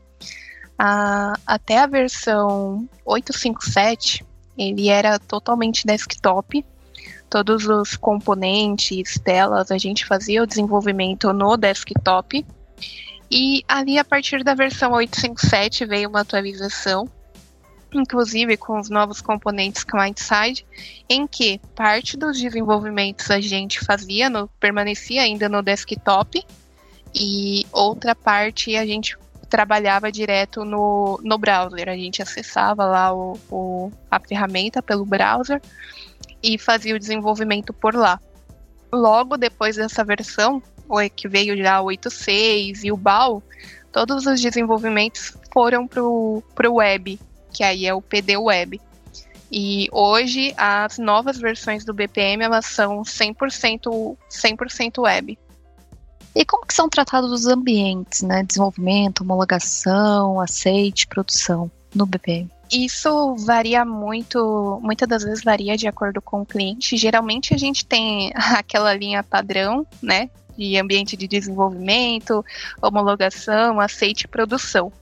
[1.47, 4.25] Até a versão 857,
[4.57, 6.65] ele era totalmente desktop.
[7.29, 12.47] Todos os componentes, telas, a gente fazia o desenvolvimento no desktop.
[13.31, 17.07] E ali, a partir da versão 857, veio uma atualização
[17.93, 20.67] inclusive com os novos componentes client-side,
[21.09, 26.45] em que parte dos desenvolvimentos a gente fazia, no, permanecia ainda no desktop,
[27.15, 29.17] e outra parte a gente
[29.49, 31.89] trabalhava direto no, no browser.
[31.89, 35.61] A gente acessava lá o, o, a ferramenta pelo browser
[36.43, 38.21] e fazia o desenvolvimento por lá.
[38.93, 40.63] Logo depois dessa versão,
[41.15, 43.43] que veio já o 8.6 e o BAL,
[43.93, 46.43] todos os desenvolvimentos foram para o
[46.75, 47.19] web,
[47.51, 48.81] que aí é o PD Web.
[49.53, 54.57] E hoje as novas versões do BPM elas são 100%, 100
[54.99, 55.39] web.
[56.35, 58.45] E como que são tratados os ambientes, né?
[58.45, 62.49] Desenvolvimento, homologação, aceite, produção no BPM?
[62.71, 66.97] Isso varia muito, muitas das vezes varia de acordo com o cliente.
[66.97, 70.31] Geralmente a gente tem aquela linha padrão, né?
[70.57, 72.45] De ambiente de desenvolvimento,
[72.81, 74.93] homologação, aceite e produção.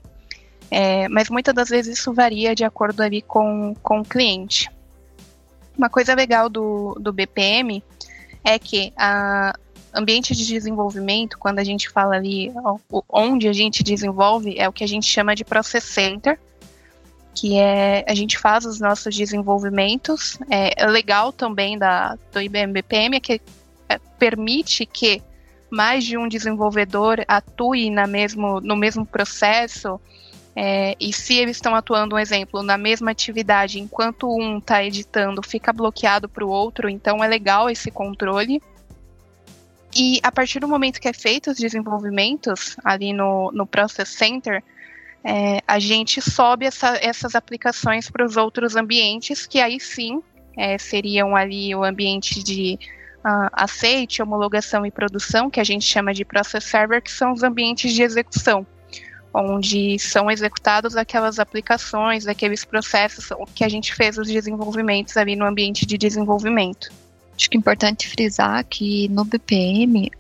[0.71, 4.71] É, mas muitas das vezes isso varia de acordo ali com, com o cliente.
[5.77, 7.83] Uma coisa legal do, do BPM
[8.45, 9.55] é que a
[9.95, 12.53] ambiente de desenvolvimento, quando a gente fala ali
[13.09, 16.39] onde a gente desenvolve, é o que a gente chama de Process Center,
[17.35, 20.39] que é a gente faz os nossos desenvolvimentos.
[20.51, 23.41] É, é legal também da, do IBM BPM é que
[23.89, 25.23] é, permite que
[25.71, 30.01] mais de um desenvolvedor atue na mesmo, no mesmo processo
[30.61, 35.41] é, e se eles estão atuando, um exemplo, na mesma atividade, enquanto um está editando,
[35.41, 38.61] fica bloqueado para o outro, então é legal esse controle.
[39.95, 44.61] E a partir do momento que é feito os desenvolvimentos ali no, no Process Center,
[45.23, 50.21] é, a gente sobe essa, essas aplicações para os outros ambientes, que aí sim
[50.57, 52.77] é, seriam ali o ambiente de
[53.19, 57.45] uh, aceite, homologação e produção, que a gente chama de Process Server, que são os
[57.45, 58.67] ambientes de execução
[59.39, 65.45] onde são executadas aquelas aplicações, aqueles processos que a gente fez os desenvolvimentos ali no
[65.45, 66.91] ambiente de desenvolvimento.
[67.37, 70.11] Acho que é importante frisar que no BPM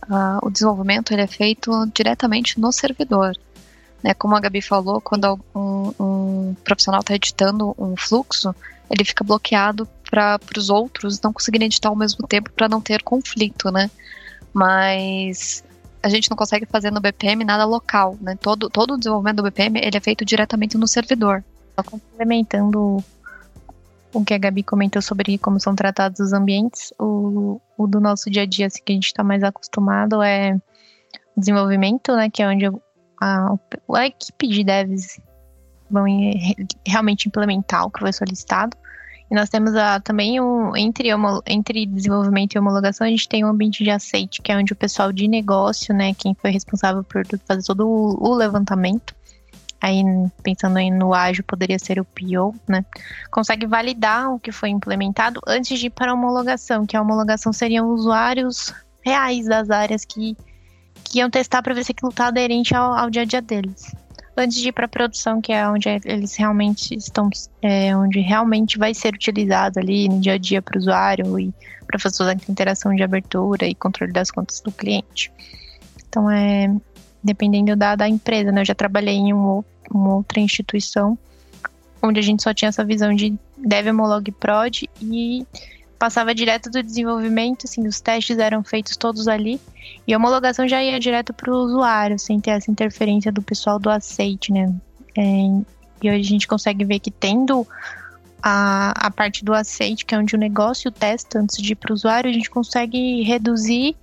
[0.40, 3.32] o desenvolvimento ele é feito diretamente no servidor.
[4.02, 4.14] Né?
[4.14, 8.54] Como a Gabi falou, quando um, um profissional está editando um fluxo,
[8.88, 13.02] ele fica bloqueado para os outros não conseguirem editar ao mesmo tempo para não ter
[13.02, 13.90] conflito, né?
[14.54, 15.62] Mas
[16.02, 18.36] a gente não consegue fazer no BPM nada local, né?
[18.40, 21.44] Todo, todo o desenvolvimento do BPM ele é feito diretamente no servidor.
[21.84, 23.02] Complementando
[24.12, 28.30] o que a Gabi comentou sobre como são tratados os ambientes, o, o do nosso
[28.30, 30.54] dia a dia, assim, que a gente está mais acostumado é
[31.36, 32.28] o desenvolvimento, né?
[32.30, 32.66] Que é onde
[33.20, 33.54] a,
[33.94, 35.20] a equipe de devs
[35.90, 36.04] vão
[36.86, 38.76] realmente implementar o que foi solicitado.
[39.30, 41.08] E nós temos a, também um, entre,
[41.46, 44.76] entre desenvolvimento e homologação, a gente tem um ambiente de aceite, que é onde o
[44.76, 49.14] pessoal de negócio, né, quem foi responsável por fazer todo o, o levantamento,
[49.80, 50.02] aí
[50.42, 52.84] pensando aí no ágil, poderia ser o PO, né,
[53.30, 57.52] consegue validar o que foi implementado antes de ir para a homologação, que a homologação
[57.52, 58.72] seriam usuários
[59.04, 60.34] reais das áreas que,
[61.04, 63.94] que iam testar para ver se aquilo está aderente ao, ao dia a dia deles
[64.38, 67.28] antes de ir para a produção, que é onde eles realmente estão,
[67.60, 71.52] é, onde realmente vai ser utilizado ali no dia a dia para o usuário e
[71.86, 75.32] para fazer a interação de abertura e controle das contas do cliente.
[76.08, 76.74] Então, é
[77.22, 78.60] dependendo da, da empresa, né?
[78.60, 81.18] Eu já trabalhei em um, uma outra instituição
[82.02, 85.46] onde a gente só tinha essa visão de dev homolog prod e
[85.98, 89.60] passava direto do desenvolvimento, assim, os testes eram feitos todos ali,
[90.06, 93.78] e a homologação já ia direto para o usuário, sem ter essa interferência do pessoal
[93.78, 94.72] do aceite, né?
[95.16, 95.22] É,
[96.02, 97.66] e hoje a gente consegue ver que tendo
[98.42, 101.90] a, a parte do aceite, que é onde o negócio testa antes de ir para
[101.90, 103.96] o usuário, a gente consegue reduzir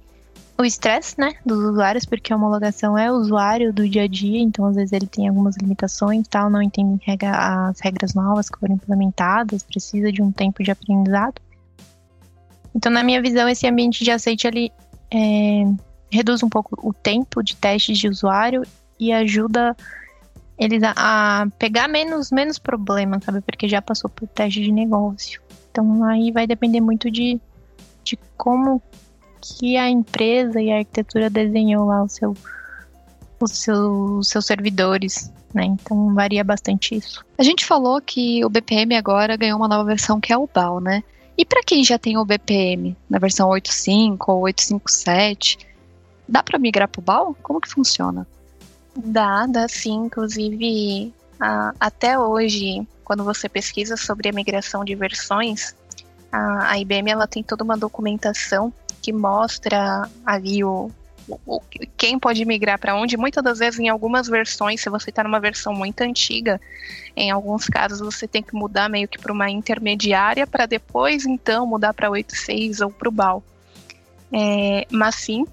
[0.58, 4.39] o estresse, né, dos usuários, porque a homologação é o usuário do dia a dia,
[4.39, 8.76] então às vezes ele tem algumas limitações, tal, não entende as regras novas que foram
[8.76, 11.41] implementadas, precisa de um tempo de aprendizado.
[12.76, 14.72] Então, na minha visão, esse ambiente de aceite ele
[15.10, 15.64] é,
[16.12, 18.64] reduz um pouco o tempo de testes de usuário
[19.00, 19.76] e ajuda
[20.58, 23.42] eles a, a, pegar menos, menos problemas, sabe?
[23.42, 25.42] Porque já passou por teste de negócio.
[25.72, 27.40] Então aí vai depender muito de,
[28.04, 28.82] de como
[29.42, 32.34] que a empresa e a arquitetura desenhou lá o seu,
[33.40, 35.66] os seu, os seus servidores, né?
[35.66, 37.24] Então varia bastante isso.
[37.38, 40.80] A gente falou que o BPM agora ganhou uma nova versão que é o BAL,
[40.80, 41.04] né?
[41.38, 45.60] E para quem já tem o BPM na versão 8.5 ou 8.5.7,
[46.28, 47.36] dá para migrar para o BAL?
[47.42, 48.26] Como que funciona?
[48.96, 50.06] Dá, dá sim.
[50.06, 55.76] Inclusive, a, até hoje, quando você pesquisa sobre a migração de versões,
[56.32, 60.90] a, a IBM ela tem toda uma documentação que mostra ali o,
[61.98, 63.18] quem pode migrar para onde.
[63.18, 66.60] Muitas das vezes, em algumas versões, se você está numa versão muito antiga,
[67.16, 71.66] em alguns casos você tem que mudar meio que para uma intermediária para depois, então,
[71.66, 73.44] mudar para 8.6 ou para o BAL.
[74.32, 75.46] É, mas sim,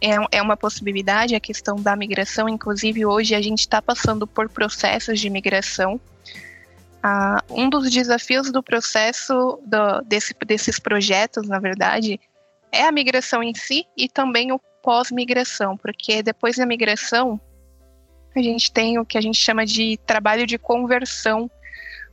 [0.00, 2.48] é, é uma possibilidade a questão da migração.
[2.48, 6.00] Inclusive, hoje a gente está passando por processos de migração.
[7.02, 12.20] Ah, um dos desafios do processo do, desse, desses projetos, na verdade,
[12.72, 17.40] é a migração em si e também o pós-migração, porque depois da migração
[18.34, 21.50] a gente tem o que a gente chama de trabalho de conversão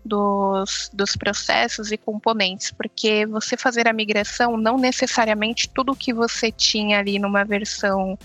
[0.04, 6.52] dos, dos processos e componentes, porque você fazer a migração, não necessariamente tudo que você
[6.52, 8.18] tinha ali numa versão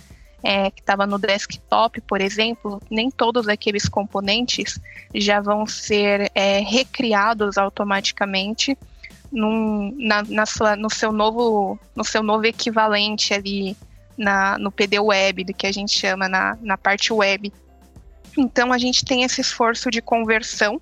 [0.42, 4.80] é, que estava no desktop, por exemplo, nem todos aqueles componentes
[5.14, 8.76] já vão ser é, recriados automaticamente
[9.32, 13.76] num, na, na sua, no, seu novo, no seu novo equivalente ali
[14.16, 17.52] na, no PD Web, do que a gente chama na, na parte web.
[18.36, 20.80] Então a gente tem esse esforço de conversão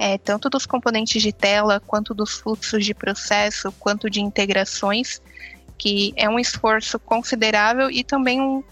[0.00, 5.20] é, tanto dos componentes de tela, quanto dos fluxos de processo, quanto de integrações,
[5.76, 8.64] que é um esforço considerável e também um,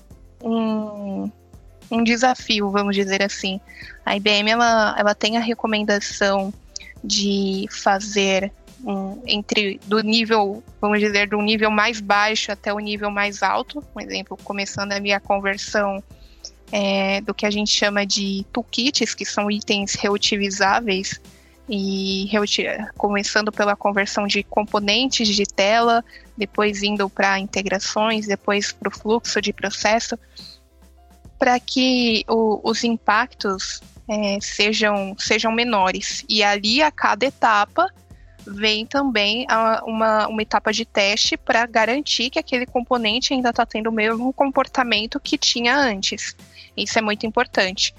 [0.42, 1.30] um,
[1.90, 3.60] um desafio, vamos dizer assim.
[4.06, 6.50] A IBM ela, ela tem a recomendação
[7.04, 8.50] de fazer
[8.84, 13.82] um, entre do nível, vamos dizer, do nível mais baixo até o nível mais alto,
[13.92, 16.02] por exemplo, começando a conversão
[16.70, 21.20] é, do que a gente chama de toolkits, que são itens reutilizáveis,
[21.68, 22.30] e
[22.96, 26.02] começando pela conversão de componentes de tela,
[26.36, 30.18] depois indo para integrações, depois para o fluxo de processo,
[31.38, 36.24] para que o, os impactos é, sejam, sejam menores.
[36.26, 37.92] E ali, a cada etapa,
[38.48, 43.64] vem também a, uma, uma etapa de teste para garantir que aquele componente ainda está
[43.66, 46.36] tendo o mesmo comportamento que tinha antes.
[46.76, 47.94] Isso é muito importante.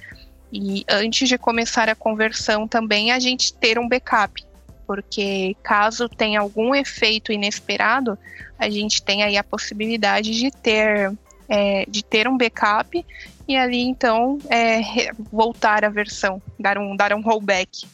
[0.52, 4.44] E antes de começar a conversão também a gente ter um backup,
[4.88, 8.18] porque caso tenha algum efeito inesperado,
[8.58, 11.14] a gente tem aí a possibilidade de ter
[11.48, 13.06] é, de ter um backup
[13.48, 17.88] e ali então é, voltar a versão, dar um dar um rollback.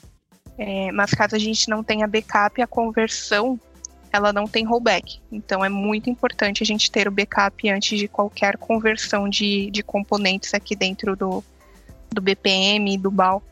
[0.58, 3.60] É, mas caso a gente não tenha backup, a conversão
[4.12, 5.20] ela não tem rollback.
[5.32, 9.84] Então é muito importante a gente ter o backup antes de qualquer conversão de, de
[9.84, 11.44] componentes aqui dentro do,
[12.12, 13.44] do BPM, do BAL.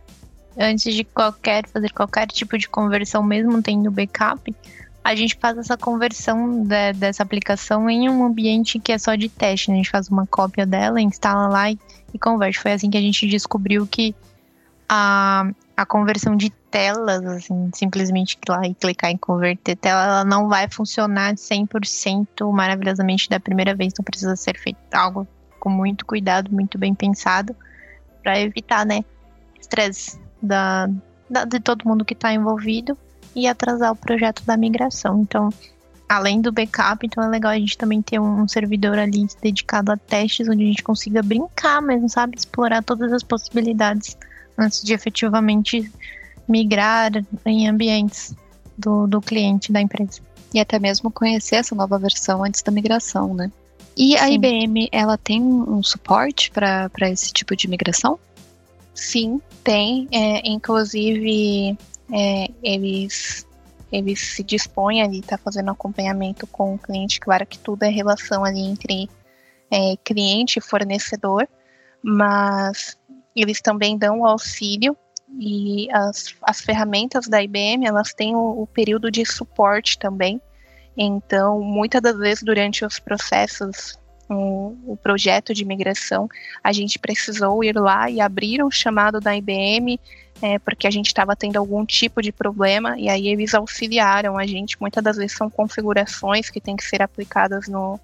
[0.57, 4.55] Antes de qualquer fazer qualquer tipo de conversão, mesmo tendo backup,
[5.03, 9.27] a gente faz essa conversão de, dessa aplicação em um ambiente que é só de
[9.27, 9.69] teste.
[9.69, 9.75] Né?
[9.75, 11.79] A gente faz uma cópia dela, instala lá e,
[12.13, 12.59] e converte.
[12.59, 14.15] Foi assim que a gente descobriu que
[14.87, 20.47] a, a conversão de telas, assim, simplesmente lá e clicar em converter tela, ela não
[20.47, 25.27] vai funcionar 100% maravilhosamente da primeira vez, então precisa ser feito algo
[25.59, 27.55] com muito cuidado, muito bem pensado,
[28.21, 29.03] para evitar, né,
[29.59, 30.89] estresse da,
[31.29, 32.97] da, de todo mundo que está envolvido
[33.35, 35.21] e atrasar o projeto da migração.
[35.21, 35.49] Então,
[36.07, 39.91] além do backup, então é legal a gente também ter um, um servidor ali dedicado
[39.91, 44.15] a testes, onde a gente consiga brincar mesmo, sabe, explorar todas as possibilidades
[44.57, 45.91] antes de efetivamente
[46.47, 47.11] migrar
[47.45, 48.35] em ambientes
[48.77, 50.21] do, do cliente da empresa.
[50.53, 53.51] E até mesmo conhecer essa nova versão antes da migração, né?
[53.95, 54.33] E a Sim.
[54.33, 58.19] IBM, ela tem um suporte para esse tipo de migração?
[58.93, 60.07] Sim, tem.
[60.11, 61.77] É, inclusive,
[62.11, 63.47] é, eles,
[63.91, 67.19] eles se dispõem ali, tá fazendo acompanhamento com o cliente.
[67.19, 69.09] Claro que tudo é relação ali entre
[69.71, 71.47] é, cliente e fornecedor,
[72.03, 72.97] mas
[73.41, 74.95] eles também dão o auxílio
[75.39, 80.39] e as, as ferramentas da IBM, elas têm o, o período de suporte também.
[80.95, 83.97] Então, muitas das vezes durante os processos
[84.29, 86.29] o, o, projeto de migração,
[86.63, 89.99] a gente precisou ir lá e abrir um chamado da IBM,
[90.41, 94.45] é, porque a gente estava tendo algum tipo de problema, e aí eles auxiliaram a
[94.45, 94.79] gente.
[94.79, 97.99] Muitas das vezes são configurações que têm que ser aplicadas no,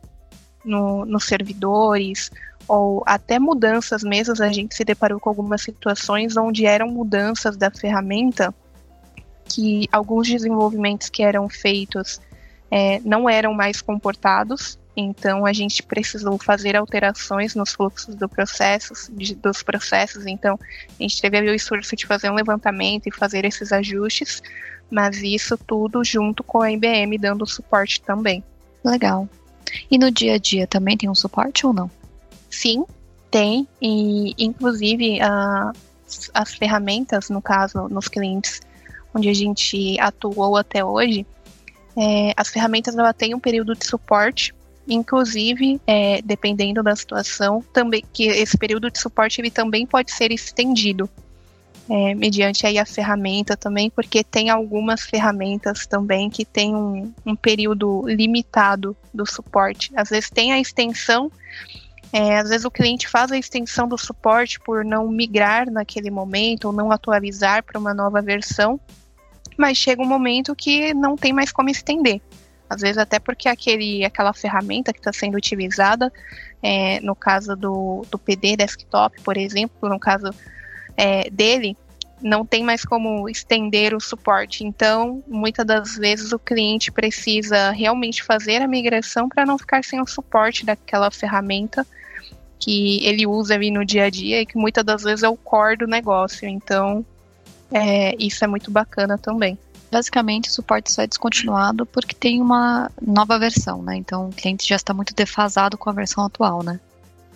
[0.63, 2.31] no, nos servidores,
[2.69, 4.41] ou até mudanças mesmo.
[4.41, 8.53] A gente se deparou com algumas situações onde eram mudanças da ferramenta
[9.45, 12.21] que alguns desenvolvimentos que eram feitos
[12.71, 19.09] é, não eram mais comportados então a gente precisou fazer alterações nos fluxos do processos,
[19.13, 20.25] de, dos processos.
[20.25, 20.59] Então
[20.99, 24.43] a gente teve o esforço de fazer um levantamento e fazer esses ajustes,
[24.91, 28.43] mas isso tudo junto com a IBM dando suporte também.
[28.83, 29.27] Legal.
[29.89, 31.89] E no dia a dia também tem um suporte ou não?
[32.49, 32.85] Sim,
[33.29, 33.67] tem.
[33.81, 35.71] E inclusive a,
[36.33, 38.61] as ferramentas, no caso, nos clientes
[39.13, 41.25] onde a gente atuou até hoje,
[41.97, 44.53] é, as ferramentas ela têm um período de suporte
[44.89, 50.31] Inclusive, é, dependendo da situação, também que esse período de suporte ele também pode ser
[50.31, 51.07] estendido
[51.87, 57.35] é, mediante aí a ferramenta também, porque tem algumas ferramentas também que tem um, um
[57.35, 59.91] período limitado do suporte.
[59.95, 61.31] Às vezes tem a extensão,
[62.11, 66.65] é, às vezes o cliente faz a extensão do suporte por não migrar naquele momento
[66.65, 68.79] ou não atualizar para uma nova versão,
[69.57, 72.19] mas chega um momento que não tem mais como estender.
[72.67, 76.11] Às vezes até porque aquele, aquela ferramenta que está sendo utilizada,
[76.63, 80.31] é, no caso do, do PD desktop, por exemplo, no caso
[80.97, 81.77] é, dele,
[82.21, 84.63] não tem mais como estender o suporte.
[84.63, 90.01] Então, muitas das vezes o cliente precisa realmente fazer a migração para não ficar sem
[90.01, 91.85] o suporte daquela ferramenta
[92.59, 95.37] que ele usa ali no dia a dia e que muitas das vezes é o
[95.37, 96.47] core do negócio.
[96.47, 97.05] Então,
[97.71, 99.57] é, isso é muito bacana também
[99.91, 103.95] basicamente o suporte só é descontinuado porque tem uma nova versão, né?
[103.95, 106.79] Então o cliente já está muito defasado com a versão atual, né?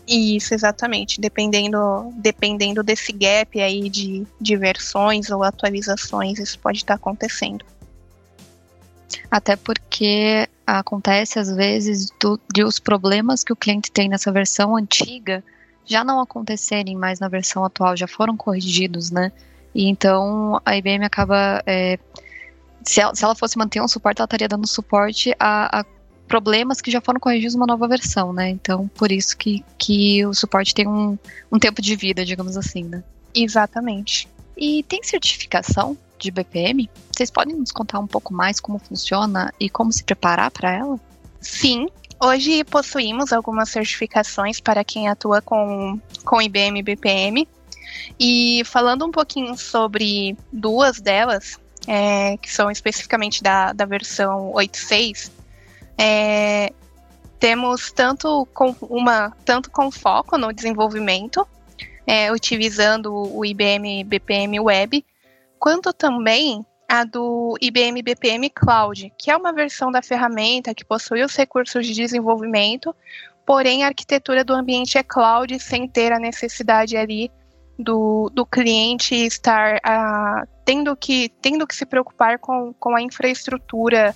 [0.08, 1.20] Isso, exatamente.
[1.20, 7.66] Dependendo, dependendo desse gap aí de, de versões ou atualizações, isso pode estar acontecendo.
[9.32, 14.76] Até porque acontece às vezes do, de os problemas que o cliente tem nessa versão
[14.76, 15.44] antiga
[15.86, 19.32] já não acontecerem mais na versão atual, já foram corrigidos, né?
[19.76, 22.00] E então a IBM acaba é,
[22.84, 25.86] se ela, se ela fosse manter um suporte, ela estaria dando suporte a, a
[26.28, 28.50] problemas que já foram corrigidos numa nova versão, né?
[28.50, 31.18] Então, por isso que, que o suporte tem um,
[31.52, 33.04] um tempo de vida, digamos assim, né?
[33.36, 34.28] Exatamente.
[34.58, 36.90] E tem certificação de BPM?
[37.12, 41.00] Vocês podem nos contar um pouco mais como funciona e como se preparar para ela?
[41.40, 41.88] Sim.
[42.22, 47.48] Hoje possuímos algumas certificações para quem atua com, com IBM BPM.
[48.20, 55.32] E falando um pouquinho sobre duas delas, é, que são especificamente da, da versão 8.6,
[55.98, 56.72] é,
[57.40, 61.46] temos tanto com uma tanto com foco no desenvolvimento,
[62.08, 65.06] é, utilizando o IBM BPM Web,
[65.64, 71.24] quanto também a do IBM BPM Cloud, que é uma versão da ferramenta que possui
[71.24, 72.94] os recursos de desenvolvimento,
[73.46, 77.32] porém a arquitetura do ambiente é cloud sem ter a necessidade ali
[77.80, 84.14] do, do cliente estar uh, tendo, que, tendo que se preocupar com, com a infraestrutura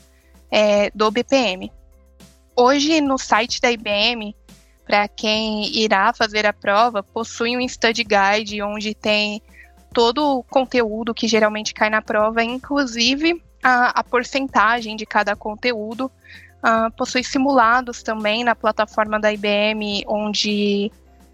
[0.52, 1.72] é, do BPM.
[2.58, 4.36] Hoje, no site da IBM,
[4.86, 9.42] para quem irá fazer a prova, possui um study guide onde tem
[9.98, 16.12] todo o conteúdo que geralmente cai na prova, inclusive a, a porcentagem de cada conteúdo.
[16.58, 20.92] Uh, possui simulados também na plataforma da IBM, onde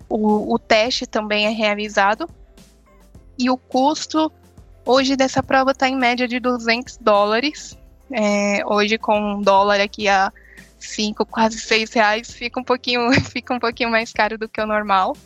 [0.07, 2.25] o, o teste também é realizado.
[3.37, 4.31] E o custo
[4.85, 7.77] hoje dessa prova está em média de 200 dólares.
[8.09, 10.31] É, hoje com um dólar aqui a
[10.79, 14.65] 5, quase 6 reais, fica um pouquinho, fica um pouquinho mais caro do que o
[14.65, 15.17] normal.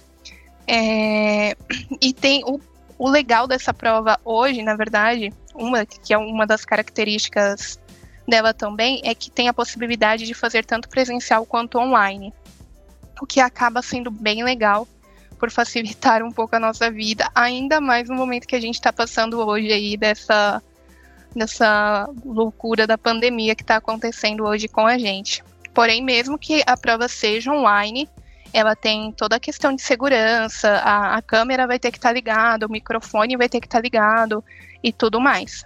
[0.68, 1.56] É,
[2.02, 2.60] e tem o,
[2.98, 7.80] o legal dessa prova hoje, na verdade, uma que é uma das características
[8.28, 12.34] dela também, é que tem a possibilidade de fazer tanto presencial quanto online
[13.22, 14.88] o que acaba sendo bem legal
[15.40, 18.92] por facilitar um pouco a nossa vida, ainda mais no momento que a gente está
[18.92, 20.62] passando hoje aí dessa,
[21.36, 25.44] dessa loucura da pandemia que está acontecendo hoje com a gente.
[25.74, 28.10] Porém, mesmo que a prova seja online,
[28.54, 32.14] ela tem toda a questão de segurança, a, a câmera vai ter que estar tá
[32.14, 34.44] ligada, o microfone vai ter que estar tá ligado
[34.84, 35.64] e tudo mais.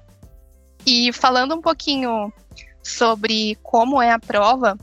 [0.85, 2.33] E falando um pouquinho
[2.81, 4.77] sobre como é a prova,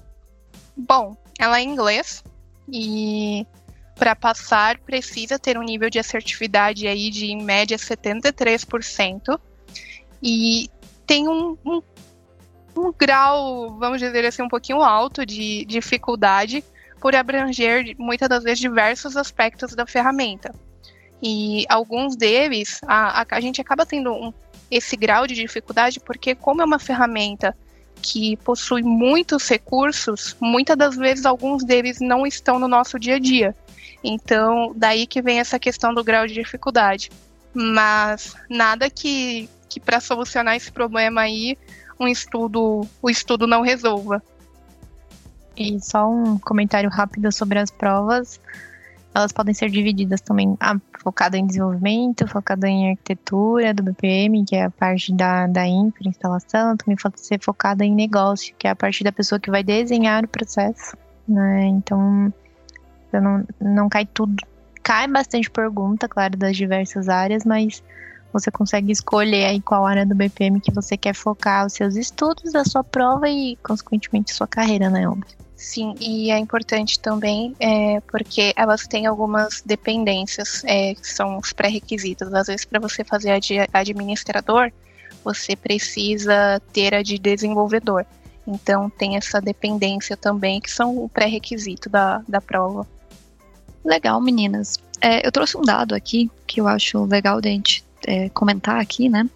[0.77, 2.23] bom, ela é em inglês
[2.71, 3.47] e
[3.97, 9.41] para passar precisa ter um nível de assertividade aí de em média 73%
[10.23, 10.71] e
[11.05, 11.83] tem um, um,
[12.77, 16.63] um grau, vamos dizer assim, um pouquinho alto de dificuldade
[17.01, 20.53] por abranger muitas das vezes diversos aspectos da ferramenta.
[21.23, 24.33] E alguns deles, a, a, gente acaba tendo um,
[24.71, 27.57] esse grau de dificuldade porque, como é uma ferramenta
[28.01, 33.19] que possui muitos recursos, muitas das vezes alguns deles não estão no nosso dia a
[33.19, 33.57] dia.
[34.03, 37.11] Então, daí que vem essa questão do grau de dificuldade.
[37.53, 41.59] Mas nada que, que para solucionar esse problema aí,
[41.99, 44.23] um estudo, o estudo não resolva.
[45.59, 48.41] E só um comentário rápido sobre as provas.
[49.13, 54.55] Elas podem ser divididas também, ah, focada em desenvolvimento, focada em arquitetura do BPM, que
[54.55, 58.71] é a parte da, da infra, instalação, também pode ser focada em negócio, que é
[58.71, 60.97] a parte da pessoa que vai desenhar o processo.
[61.27, 61.67] Né?
[61.67, 62.33] Então,
[63.13, 64.37] não, não cai tudo.
[64.85, 67.83] Cai bastante pergunta, claro, das diversas áreas, mas
[68.33, 72.55] você consegue escolher aí qual área do BPM que você quer focar os seus estudos,
[72.55, 75.48] a sua prova e, consequentemente, sua carreira, né, óbvio.
[75.59, 81.53] Sim, e é importante também é, porque elas têm algumas dependências é, que são os
[81.53, 82.33] pré-requisitos.
[82.33, 84.71] Às vezes, para você fazer a de administrador,
[85.25, 88.07] você precisa ter a de desenvolvedor.
[88.47, 92.87] Então, tem essa dependência também, que são o pré-requisito da, da prova.
[93.85, 94.79] Legal, meninas.
[95.01, 98.81] É, eu trouxe um dado aqui que eu acho legal de a gente é, comentar
[98.81, 99.29] aqui, né?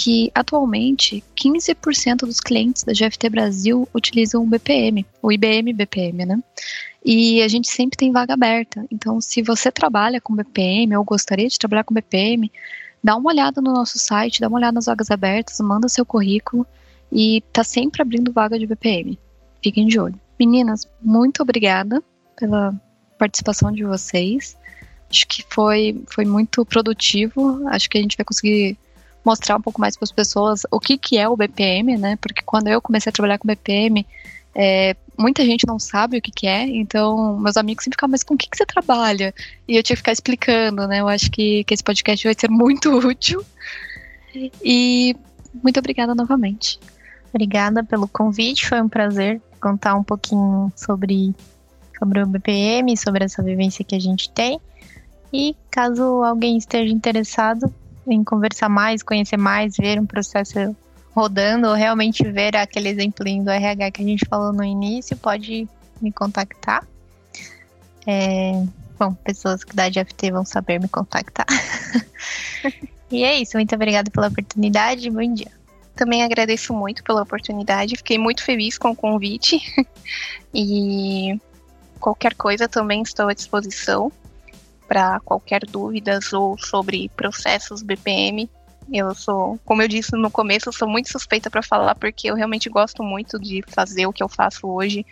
[0.00, 6.38] Que atualmente 15% dos clientes da GFT Brasil utilizam o BPM, o IBM BPM, né?
[7.04, 8.86] E a gente sempre tem vaga aberta.
[8.92, 12.48] Então, se você trabalha com BPM ou gostaria de trabalhar com BPM,
[13.02, 16.64] dá uma olhada no nosso site, dá uma olhada nas vagas abertas, manda seu currículo
[17.10, 19.18] e tá sempre abrindo vaga de BPM.
[19.60, 20.20] Fiquem de olho.
[20.38, 22.00] Meninas, muito obrigada
[22.38, 22.72] pela
[23.18, 24.56] participação de vocês.
[25.10, 27.66] Acho que foi, foi muito produtivo.
[27.68, 28.78] Acho que a gente vai conseguir
[29.24, 32.16] mostrar um pouco mais para as pessoas o que, que é o BPM, né?
[32.16, 34.06] Porque quando eu comecei a trabalhar com BPM,
[34.54, 38.22] é, muita gente não sabe o que, que é, então meus amigos sempre ficam, mas
[38.22, 39.34] com o que, que você trabalha?
[39.66, 41.00] E eu tinha que ficar explicando, né?
[41.00, 43.44] Eu acho que, que esse podcast vai ser muito útil.
[44.62, 45.16] E
[45.62, 46.78] muito obrigada novamente.
[47.32, 51.34] Obrigada pelo convite, foi um prazer contar um pouquinho sobre,
[51.98, 54.60] sobre o BPM, sobre essa vivência que a gente tem.
[55.32, 57.72] E caso alguém esteja interessado
[58.08, 60.76] em conversar mais, conhecer mais, ver um processo
[61.14, 65.68] rodando, ou realmente ver aquele exemplinho do RH que a gente falou no início, pode
[66.00, 66.86] me contactar.
[68.06, 68.64] É,
[68.98, 71.46] bom, pessoas que da GFT vão saber me contactar.
[73.10, 75.50] e é isso, muito obrigada pela oportunidade, bom dia.
[75.94, 79.60] Também agradeço muito pela oportunidade, fiquei muito feliz com o convite
[80.54, 81.36] e
[81.98, 84.12] qualquer coisa também estou à disposição
[84.88, 88.50] para qualquer dúvidas ou sobre processos BPM.
[88.90, 92.34] Eu sou, como eu disse no começo, eu sou muito suspeita para falar porque eu
[92.34, 95.04] realmente gosto muito de fazer o que eu faço hoje.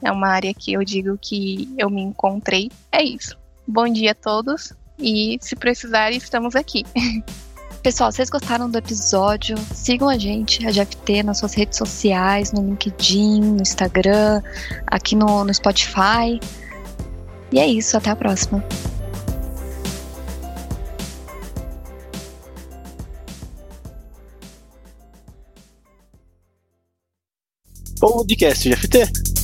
[0.00, 2.70] É uma área que eu digo que eu me encontrei.
[2.92, 3.36] É isso.
[3.66, 6.84] Bom dia a todos e se precisarem, estamos aqui.
[7.82, 9.58] Pessoal, vocês gostaram do episódio?
[9.74, 14.40] Sigam a gente, a GFT, nas suas redes sociais, no LinkedIn, no Instagram,
[14.86, 16.40] aqui no, no Spotify.
[17.52, 18.64] E é isso, até a próxima.
[28.04, 29.43] Podcast GFT.